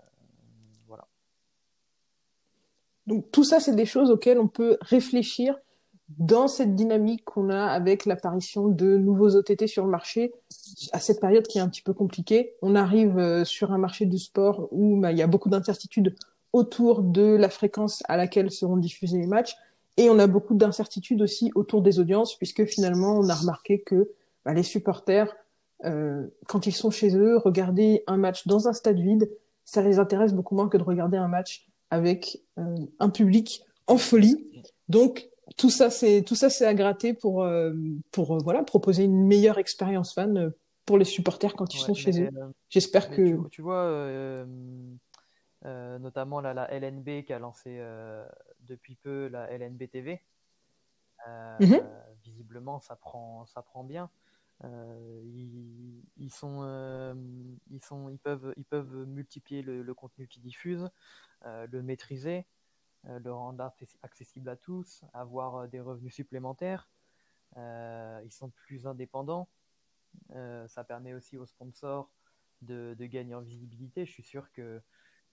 Donc 3.06 3.30
tout 3.32 3.44
ça, 3.44 3.60
c'est 3.60 3.74
des 3.74 3.86
choses 3.86 4.10
auxquelles 4.10 4.38
on 4.38 4.48
peut 4.48 4.78
réfléchir 4.80 5.56
dans 6.18 6.48
cette 6.48 6.74
dynamique 6.74 7.24
qu'on 7.24 7.48
a 7.48 7.64
avec 7.64 8.06
l'apparition 8.06 8.68
de 8.68 8.96
nouveaux 8.96 9.34
OTT 9.36 9.66
sur 9.66 9.84
le 9.84 9.90
marché, 9.90 10.32
à 10.92 11.00
cette 11.00 11.20
période 11.20 11.46
qui 11.46 11.58
est 11.58 11.60
un 11.60 11.68
petit 11.68 11.82
peu 11.82 11.94
compliquée. 11.94 12.54
On 12.62 12.74
arrive 12.74 13.18
euh, 13.18 13.44
sur 13.44 13.72
un 13.72 13.78
marché 13.78 14.06
du 14.06 14.18
sport 14.18 14.68
où 14.72 15.00
bah, 15.00 15.12
il 15.12 15.18
y 15.18 15.22
a 15.22 15.26
beaucoup 15.26 15.48
d'incertitudes 15.48 16.14
autour 16.52 17.02
de 17.02 17.22
la 17.22 17.48
fréquence 17.48 18.02
à 18.08 18.16
laquelle 18.16 18.50
seront 18.50 18.76
diffusés 18.76 19.18
les 19.18 19.26
matchs. 19.26 19.56
Et 19.96 20.10
on 20.10 20.18
a 20.18 20.26
beaucoup 20.26 20.54
d'incertitudes 20.54 21.22
aussi 21.22 21.50
autour 21.54 21.82
des 21.82 21.98
audiences, 21.98 22.36
puisque 22.36 22.64
finalement, 22.64 23.18
on 23.18 23.28
a 23.28 23.34
remarqué 23.34 23.80
que 23.80 24.10
bah, 24.44 24.52
les 24.52 24.62
supporters, 24.62 25.34
euh, 25.84 26.26
quand 26.46 26.66
ils 26.66 26.72
sont 26.72 26.90
chez 26.90 27.16
eux, 27.16 27.36
regarder 27.38 28.02
un 28.06 28.16
match 28.16 28.46
dans 28.46 28.68
un 28.68 28.72
stade 28.72 28.98
vide, 28.98 29.30
ça 29.64 29.82
les 29.82 29.98
intéresse 29.98 30.34
beaucoup 30.34 30.54
moins 30.54 30.68
que 30.68 30.76
de 30.76 30.82
regarder 30.82 31.16
un 31.16 31.28
match 31.28 31.68
avec 31.92 32.42
euh, 32.58 32.74
un 33.00 33.10
public 33.10 33.62
en 33.86 33.98
folie. 33.98 34.50
Donc 34.88 35.28
tout 35.58 35.68
ça, 35.68 35.90
c'est 35.90 36.22
tout 36.22 36.34
ça, 36.34 36.48
c'est 36.48 36.64
à 36.64 36.72
gratter 36.72 37.12
pour 37.12 37.44
euh, 37.44 37.74
pour 38.10 38.34
euh, 38.34 38.38
voilà 38.42 38.62
proposer 38.62 39.04
une 39.04 39.26
meilleure 39.26 39.58
expérience 39.58 40.14
fan 40.14 40.52
pour 40.86 40.96
les 40.96 41.04
supporters 41.04 41.54
quand 41.54 41.74
ils 41.74 41.80
ouais, 41.80 41.86
sont 41.86 41.94
chez 41.94 42.22
eux. 42.22 42.30
J'espère 42.70 43.10
que 43.10 43.36
tu, 43.44 43.50
tu 43.50 43.62
vois 43.62 43.86
notamment 46.00 46.40
la 46.40 46.66
LNB 46.72 47.24
qui 47.24 47.32
a 47.34 47.38
lancé 47.38 47.78
depuis 48.60 48.96
peu 48.96 49.28
la 49.28 49.50
LNB 49.52 49.82
TV. 49.90 50.22
Mm 51.60 51.66
-hmm. 51.66 51.82
Visiblement, 52.24 52.80
ça 52.80 52.96
prend, 52.96 53.46
ça 53.46 53.62
prend 53.62 53.84
bien. 53.84 54.08
Euh, 54.64 55.22
ils, 56.16 56.30
sont, 56.30 56.60
euh, 56.62 57.14
ils, 57.70 57.82
sont, 57.82 58.08
ils, 58.08 58.18
peuvent, 58.18 58.52
ils 58.56 58.64
peuvent 58.64 59.06
multiplier 59.06 59.62
le, 59.62 59.94
contenu 59.94 60.28
qu'ils 60.28 60.42
diffusent, 60.42 60.88
euh, 61.44 61.66
le 61.70 61.82
maîtriser, 61.82 62.46
le 63.04 63.32
rendre 63.32 63.72
accessible 64.02 64.48
à 64.48 64.56
tous, 64.56 65.02
avoir 65.12 65.68
des 65.68 65.80
revenus 65.80 66.14
supplémentaires. 66.14 66.88
ils 67.56 68.30
sont 68.30 68.50
plus 68.50 68.86
indépendants. 68.86 69.48
ça 70.30 70.84
permet 70.84 71.12
aussi 71.12 71.36
aux 71.36 71.46
sponsors 71.46 72.12
de, 72.60 72.94
gagner 73.00 73.34
en 73.34 73.40
visibilité. 73.40 74.06
Je 74.06 74.12
suis 74.12 74.22
sûr 74.22 74.50
que 74.52 74.80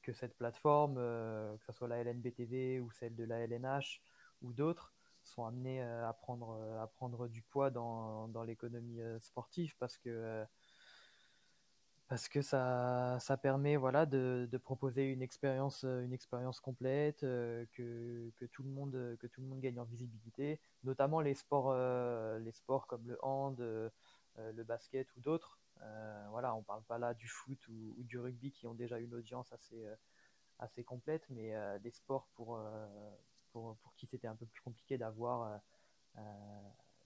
que 0.01 0.13
cette 0.13 0.37
plateforme, 0.37 0.95
que 0.95 1.65
ce 1.65 1.73
soit 1.73 1.89
la 1.89 1.97
LNBTV 1.97 2.79
ou 2.79 2.89
celle 2.89 3.15
de 3.15 3.25
la 3.25 3.41
LNH 3.41 4.01
ou 4.41 4.53
d'autres, 4.53 4.93
sont 5.39 5.65
euh, 5.65 6.09
à, 6.09 6.13
prendre, 6.13 6.57
euh, 6.59 6.81
à 6.81 6.87
prendre 6.87 7.27
du 7.27 7.41
poids 7.41 7.69
dans, 7.69 8.27
dans 8.27 8.43
l'économie 8.43 8.99
sportive 9.21 9.75
parce 9.77 9.97
que, 9.97 10.45
parce 12.07 12.27
que 12.27 12.41
ça, 12.41 13.17
ça 13.19 13.37
permet 13.37 13.75
voilà, 13.77 14.05
de, 14.05 14.47
de 14.51 14.57
proposer 14.57 15.11
une 15.11 15.21
expérience, 15.21 15.83
une 15.83 16.13
expérience 16.13 16.59
complète, 16.59 17.21
que, 17.21 18.31
que, 18.35 18.45
tout 18.45 18.63
le 18.63 18.69
monde, 18.69 19.17
que 19.19 19.27
tout 19.27 19.41
le 19.41 19.47
monde 19.47 19.61
gagne 19.61 19.79
en 19.79 19.85
visibilité, 19.85 20.59
notamment 20.83 21.21
les 21.21 21.35
sports, 21.35 21.73
les 22.39 22.51
sports 22.51 22.87
comme 22.87 23.07
le 23.07 23.17
hand, 23.23 23.59
le 23.59 24.63
basket 24.63 25.07
ou 25.15 25.21
d'autres. 25.21 25.59
Euh, 25.81 26.27
voilà, 26.31 26.55
on 26.55 26.63
parle 26.63 26.83
pas 26.83 26.97
là 26.97 27.13
du 27.13 27.27
foot 27.27 27.67
ou, 27.69 27.95
ou, 27.97 28.03
du 28.03 28.19
rugby 28.19 28.51
qui 28.51 28.67
ont 28.67 28.73
déjà 28.73 28.99
une 28.99 29.13
audience 29.13 29.51
assez, 29.53 29.85
euh, 29.85 29.95
assez 30.59 30.83
complète, 30.83 31.25
mais 31.29 31.55
euh, 31.55 31.79
des 31.79 31.91
sports 31.91 32.27
pour, 32.33 32.59
pour, 33.51 33.75
pour 33.77 33.93
qui 33.95 34.07
c'était 34.07 34.27
un 34.27 34.35
peu 34.35 34.45
plus 34.45 34.61
compliqué 34.61 34.97
d'avoir 34.97 35.59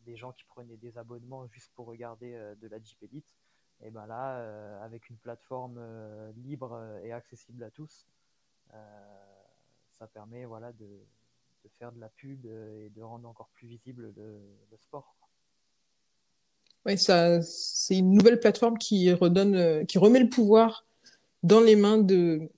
des 0.05 0.15
gens 0.15 0.31
qui 0.31 0.43
prenaient 0.45 0.77
des 0.77 0.97
abonnements 0.97 1.47
juste 1.47 1.71
pour 1.75 1.87
regarder 1.87 2.33
de 2.61 2.67
la 2.67 2.81
Jeep 2.81 3.01
Elite. 3.03 3.35
Et 3.81 3.89
ben 3.89 4.05
là, 4.05 4.37
euh, 4.37 4.81
avec 4.81 5.09
une 5.09 5.17
plateforme 5.17 5.77
euh, 5.77 6.31
libre 6.37 6.99
et 7.03 7.11
accessible 7.11 7.63
à 7.63 7.69
tous, 7.69 8.05
euh, 8.73 8.77
ça 9.91 10.07
permet 10.07 10.45
voilà, 10.45 10.71
de, 10.71 10.85
de, 10.85 11.69
faire 11.79 11.91
de 11.91 11.99
la 11.99 12.07
pub 12.09 12.45
et 12.45 12.89
de 12.89 13.01
rendre 13.01 13.27
encore 13.27 13.49
plus 13.49 13.67
visible 13.67 14.13
le, 14.15 14.39
le 14.71 14.77
sport. 14.77 15.15
Ouais, 16.85 16.97
ça, 16.97 17.41
c'est 17.41 17.97
une 17.97 18.11
nouvelle 18.11 18.39
plateforme 18.39 18.77
qui 18.77 19.11
redonne, 19.11 19.55
euh, 19.55 19.83
qui 19.85 19.97
remet 19.97 20.19
le 20.19 20.29
pouvoir 20.29 20.85
dans 21.41 21.59
les 21.59 21.75
mains 21.75 21.97
de, 21.97 22.49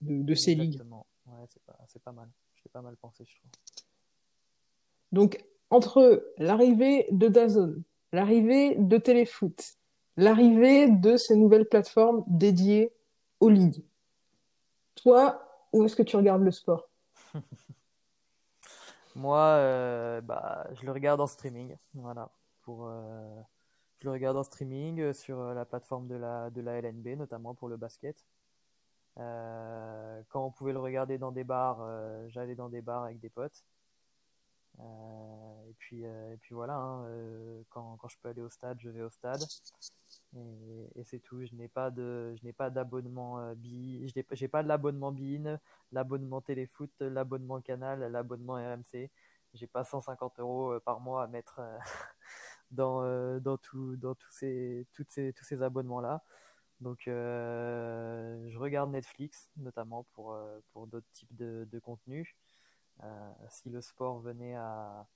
de, 0.00 0.22
de 0.22 0.34
ces 0.34 0.54
ligues. 0.54 0.80
Ouais, 1.26 1.44
c'est 1.48 1.62
pas, 1.62 1.78
c'est 1.88 2.02
pas 2.02 2.12
mal. 2.12 2.28
Pas 2.78 2.82
mal 2.82 2.96
pensé, 2.96 3.24
je 3.26 3.34
trouve. 3.34 3.50
Donc, 5.10 5.44
entre 5.68 6.32
l'arrivée 6.36 7.08
de 7.10 7.26
Dazone, 7.26 7.82
l'arrivée 8.12 8.76
de 8.76 8.98
Téléfoot, 8.98 9.74
l'arrivée 10.16 10.88
de 10.88 11.16
ces 11.16 11.34
nouvelles 11.34 11.68
plateformes 11.68 12.22
dédiées 12.28 12.94
aux 13.40 13.48
ligues, 13.48 13.84
toi, 14.94 15.66
où 15.72 15.82
est-ce 15.82 15.96
que 15.96 16.04
tu 16.04 16.14
regardes 16.14 16.44
le 16.44 16.52
sport? 16.52 16.88
Moi, 19.16 19.40
euh, 19.40 20.20
bah, 20.20 20.68
je 20.74 20.86
le 20.86 20.92
regarde 20.92 21.20
en 21.20 21.26
streaming. 21.26 21.74
Voilà. 21.94 22.30
Pour, 22.62 22.86
euh, 22.86 23.40
je 23.98 24.04
le 24.04 24.12
regarde 24.12 24.36
en 24.36 24.44
streaming 24.44 25.12
sur 25.14 25.52
la 25.52 25.64
plateforme 25.64 26.06
de 26.06 26.14
la, 26.14 26.50
de 26.50 26.60
la 26.60 26.80
LNB, 26.80 27.18
notamment 27.18 27.56
pour 27.56 27.66
le 27.66 27.76
basket. 27.76 28.24
Euh, 29.18 30.22
quand 30.28 30.44
on 30.44 30.50
pouvait 30.50 30.72
le 30.72 30.80
regarder 30.80 31.18
dans 31.18 31.32
des 31.32 31.44
bars, 31.44 31.80
j'allais 32.28 32.54
dans 32.54 32.68
des 32.68 32.82
bars 32.82 33.04
avec 33.04 33.20
des 33.20 33.30
potes. 33.30 33.64
et, 34.78 35.74
puis, 35.78 36.02
et 36.02 36.36
puis 36.40 36.54
voilà, 36.54 36.74
hein, 36.74 37.06
quand, 37.70 37.96
quand, 37.98 38.08
je 38.08 38.16
peux 38.22 38.28
aller 38.28 38.42
au 38.42 38.50
stade, 38.50 38.78
je 38.80 38.90
vais 38.90 39.02
au 39.02 39.10
stade. 39.10 39.42
Et, 40.36 41.04
c'est 41.04 41.20
tout. 41.20 41.44
Je 41.44 41.54
n'ai 41.54 41.68
pas 41.68 41.90
pas 42.56 42.70
d'abonnement 42.70 43.38
euh, 43.40 43.54
BI, 43.54 44.08
je 44.08 44.12
n'ai 44.16 44.48
pas 44.48 44.62
de 44.62 44.68
l'abonnement 44.68 45.12
BIN, 45.12 45.58
l'abonnement 45.92 46.40
Téléfoot, 46.40 46.90
l'abonnement 47.00 47.60
Canal, 47.60 48.00
l'abonnement 48.12 48.54
RMC. 48.54 49.10
J'ai 49.54 49.66
pas 49.66 49.84
150 49.84 50.40
euros 50.40 50.72
euh, 50.72 50.80
par 50.80 51.00
mois 51.00 51.22
à 51.24 51.26
mettre 51.26 51.60
euh, 51.60 51.78
dans, 52.70 53.40
dans, 53.40 53.56
tout, 53.56 53.96
dans 53.96 54.14
tous 54.14 54.30
ces, 54.30 54.86
ces, 55.08 55.32
tous 55.32 55.44
ces 55.44 55.62
abonnements-là. 55.62 56.22
Donc, 56.80 57.02
je 57.06 58.58
regarde 58.58 58.90
Netflix, 58.90 59.50
notamment 59.56 60.04
pour, 60.12 60.36
pour 60.72 60.86
d'autres 60.86 61.10
types 61.12 61.34
de, 61.34 61.66
de 61.70 61.78
contenus. 61.78 62.36
si 63.50 63.70
le 63.70 63.80
sport 63.80 64.20
venait 64.20 64.54
à, 64.54 65.06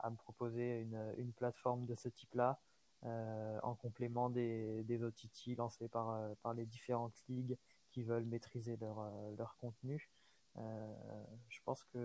à, 0.00 0.10
me 0.10 0.16
proposer 0.16 0.80
une, 0.80 1.14
une 1.18 1.32
plateforme 1.32 1.86
de 1.86 1.94
ce 1.94 2.08
type-là, 2.08 2.60
euh, 3.06 3.58
en 3.62 3.74
complément 3.74 4.30
des, 4.30 4.82
des 4.84 5.02
OTT 5.02 5.56
lancés 5.58 5.88
par, 5.88 6.10
euh, 6.10 6.34
par 6.42 6.54
les 6.54 6.64
différentes 6.64 7.22
ligues 7.28 7.58
qui 7.90 8.02
veulent 8.02 8.24
maîtriser 8.24 8.76
leur, 8.78 8.98
euh, 9.00 9.34
leur 9.36 9.56
contenu. 9.58 10.08
je 10.56 11.58
pense 11.64 11.84
que 11.84 11.98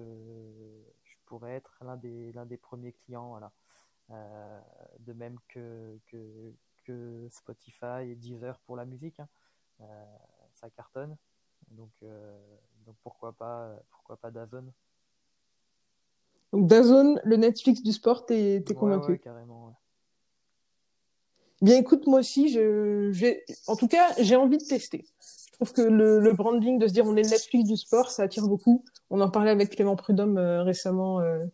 je 1.04 1.16
pourrais 1.26 1.54
être 1.54 1.78
l'un 1.82 1.96
des, 1.98 2.32
l'un 2.34 2.46
des 2.46 2.58
premiers 2.58 2.94
clients. 2.94 3.30
Voilà. 3.30 3.52
de 5.00 5.14
même 5.14 5.38
que, 5.48 6.00
que, 6.90 7.28
Spotify 7.30 8.04
et 8.10 8.16
Deezer 8.16 8.60
pour 8.66 8.76
la 8.76 8.86
musique. 8.86 9.20
Hein. 9.20 9.28
ça 10.54 10.70
cartonne. 10.70 11.16
Donc, 11.72 11.92
donc 12.86 12.96
pourquoi 13.04 13.34
pas, 13.34 13.76
pourquoi 13.90 14.18
pas 14.18 14.32
Dazone 14.32 14.72
donc 16.52 16.68
Dazone, 16.68 17.22
le 17.24 17.36
Netflix 17.36 17.84
du 17.84 17.92
sport, 17.92 18.26
t'es, 18.26 18.64
convaincu? 18.76 19.12
ouais, 19.12 19.18
carrément. 19.20 19.76
Bien 21.62 21.78
écoute, 21.78 22.08
moi 22.08 22.20
aussi, 22.20 22.50
je, 22.50 23.12
en 23.68 23.76
tout 23.76 23.88
cas, 23.88 24.14
j'ai 24.20 24.36
envie 24.36 24.58
de 24.58 24.64
tester. 24.64 25.06
Je 25.20 25.52
trouve 25.52 25.74
que 25.74 25.82
le, 25.82 26.20
le, 26.20 26.34
branding 26.34 26.80
de 26.80 26.88
se 26.88 26.94
dire 26.94 27.06
on 27.06 27.18
est 27.18 27.24
le 27.24 27.30
Netflix 27.30 27.68
du 27.68 27.76
sport, 27.76 28.10
ça 28.12 28.24
attire 28.24 28.48
beaucoup. 28.48 28.86
On 29.10 29.20
en 29.20 29.30
parlait 29.30 29.52
avec 29.52 29.72
Clément 29.72 29.98
Prudhomme 29.98 30.38
euh, 30.38 30.64
récemment, 30.64 31.20
euh, 31.20 31.46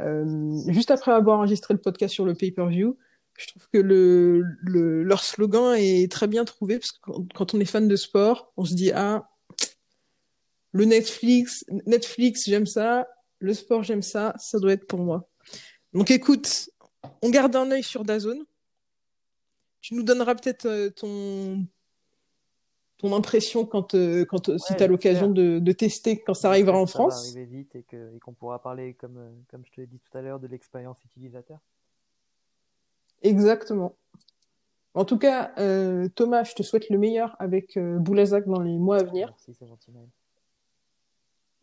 euh, 0.00 0.52
juste 0.68 0.90
après 0.90 1.12
avoir 1.12 1.38
enregistré 1.38 1.72
le 1.72 1.80
podcast 1.80 2.12
sur 2.12 2.26
le 2.26 2.34
pay-per-view. 2.34 2.96
Je 3.36 3.46
trouve 3.48 3.66
que 3.72 3.78
le, 3.78 4.42
le, 4.60 5.02
leur 5.02 5.24
slogan 5.24 5.74
est 5.76 6.10
très 6.10 6.26
bien 6.26 6.44
trouvé 6.44 6.78
parce 6.78 6.92
que 6.92 7.10
quand, 7.34 7.54
on 7.54 7.60
est 7.60 7.64
fan 7.64 7.88
de 7.88 7.96
sport, 7.96 8.52
on 8.56 8.64
se 8.64 8.74
dit 8.74 8.92
ah 8.92 9.28
le 10.72 10.84
Netflix, 10.84 11.64
Netflix 11.86 12.44
j'aime 12.46 12.66
ça, 12.66 13.06
le 13.40 13.52
sport 13.52 13.82
j'aime 13.82 14.02
ça, 14.02 14.34
ça 14.38 14.58
doit 14.58 14.72
être 14.72 14.86
pour 14.86 15.00
moi. 15.00 15.28
Donc 15.92 16.10
écoute, 16.10 16.70
on 17.20 17.30
garde 17.30 17.56
un 17.56 17.70
œil 17.70 17.82
sur 17.82 18.04
Dazone 18.04 18.44
tu 19.82 19.94
nous 19.94 20.04
donneras 20.04 20.34
peut-être 20.34 20.64
euh, 20.64 20.88
ton 20.90 21.66
ton 22.98 23.16
impression 23.16 23.66
quand, 23.66 23.96
euh, 23.96 24.24
quand 24.24 24.48
euh, 24.48 24.56
si 24.58 24.76
tu 24.76 24.82
as 24.82 24.86
l'occasion 24.86 25.28
de, 25.28 25.58
de, 25.58 25.72
tester 25.72 26.20
quand 26.20 26.34
ça 26.34 26.48
arrivera 26.48 26.78
en 26.78 26.86
France. 26.86 27.34
Va 27.34 27.40
arriver 27.40 27.44
vite 27.46 27.74
et 27.74 27.82
qu'on 27.82 28.14
et 28.14 28.20
qu'on 28.20 28.32
pourra 28.32 28.62
parler, 28.62 28.94
comme, 28.94 29.42
comme 29.50 29.66
je 29.66 29.72
te 29.72 29.80
l'ai 29.80 29.88
dit 29.88 29.98
tout 29.98 30.16
à 30.16 30.22
l'heure, 30.22 30.38
de 30.38 30.46
l'expérience 30.46 31.02
utilisateur. 31.04 31.58
Exactement. 33.22 33.96
En 34.94 35.04
tout 35.04 35.18
cas, 35.18 35.52
euh, 35.58 36.08
Thomas, 36.14 36.44
je 36.44 36.54
te 36.54 36.62
souhaite 36.62 36.90
le 36.90 36.98
meilleur 36.98 37.34
avec 37.38 37.76
euh, 37.76 37.98
Boulazac 37.98 38.46
dans 38.46 38.60
les 38.60 38.78
mois 38.78 38.98
à 38.98 39.02
venir. 39.04 39.28
Merci, 39.28 39.54
c'est 39.58 39.66
gentil. 39.66 39.90
Même. 39.90 40.08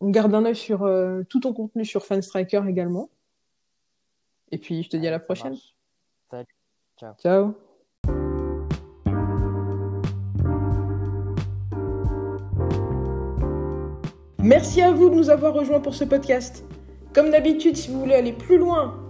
On 0.00 0.10
garde 0.10 0.34
un 0.34 0.44
œil 0.44 0.56
sur 0.56 0.82
euh, 0.82 1.22
tout 1.28 1.40
ton 1.40 1.52
contenu 1.52 1.84
sur 1.84 2.04
Fanstriker 2.04 2.62
également. 2.66 3.10
Et 4.50 4.58
puis, 4.58 4.82
je 4.82 4.88
te 4.88 4.96
dis 4.96 5.06
à 5.06 5.12
la 5.12 5.20
prochaine. 5.20 5.56
Salut. 6.28 6.56
Ciao. 6.98 7.14
Ciao. 7.18 7.54
Merci 14.42 14.80
à 14.80 14.90
vous 14.90 15.10
de 15.10 15.14
nous 15.14 15.30
avoir 15.30 15.54
rejoints 15.54 15.80
pour 15.80 15.94
ce 15.94 16.04
podcast. 16.04 16.64
Comme 17.12 17.30
d'habitude, 17.30 17.76
si 17.76 17.92
vous 17.92 18.00
voulez 18.00 18.14
aller 18.14 18.32
plus 18.32 18.58
loin 18.58 19.09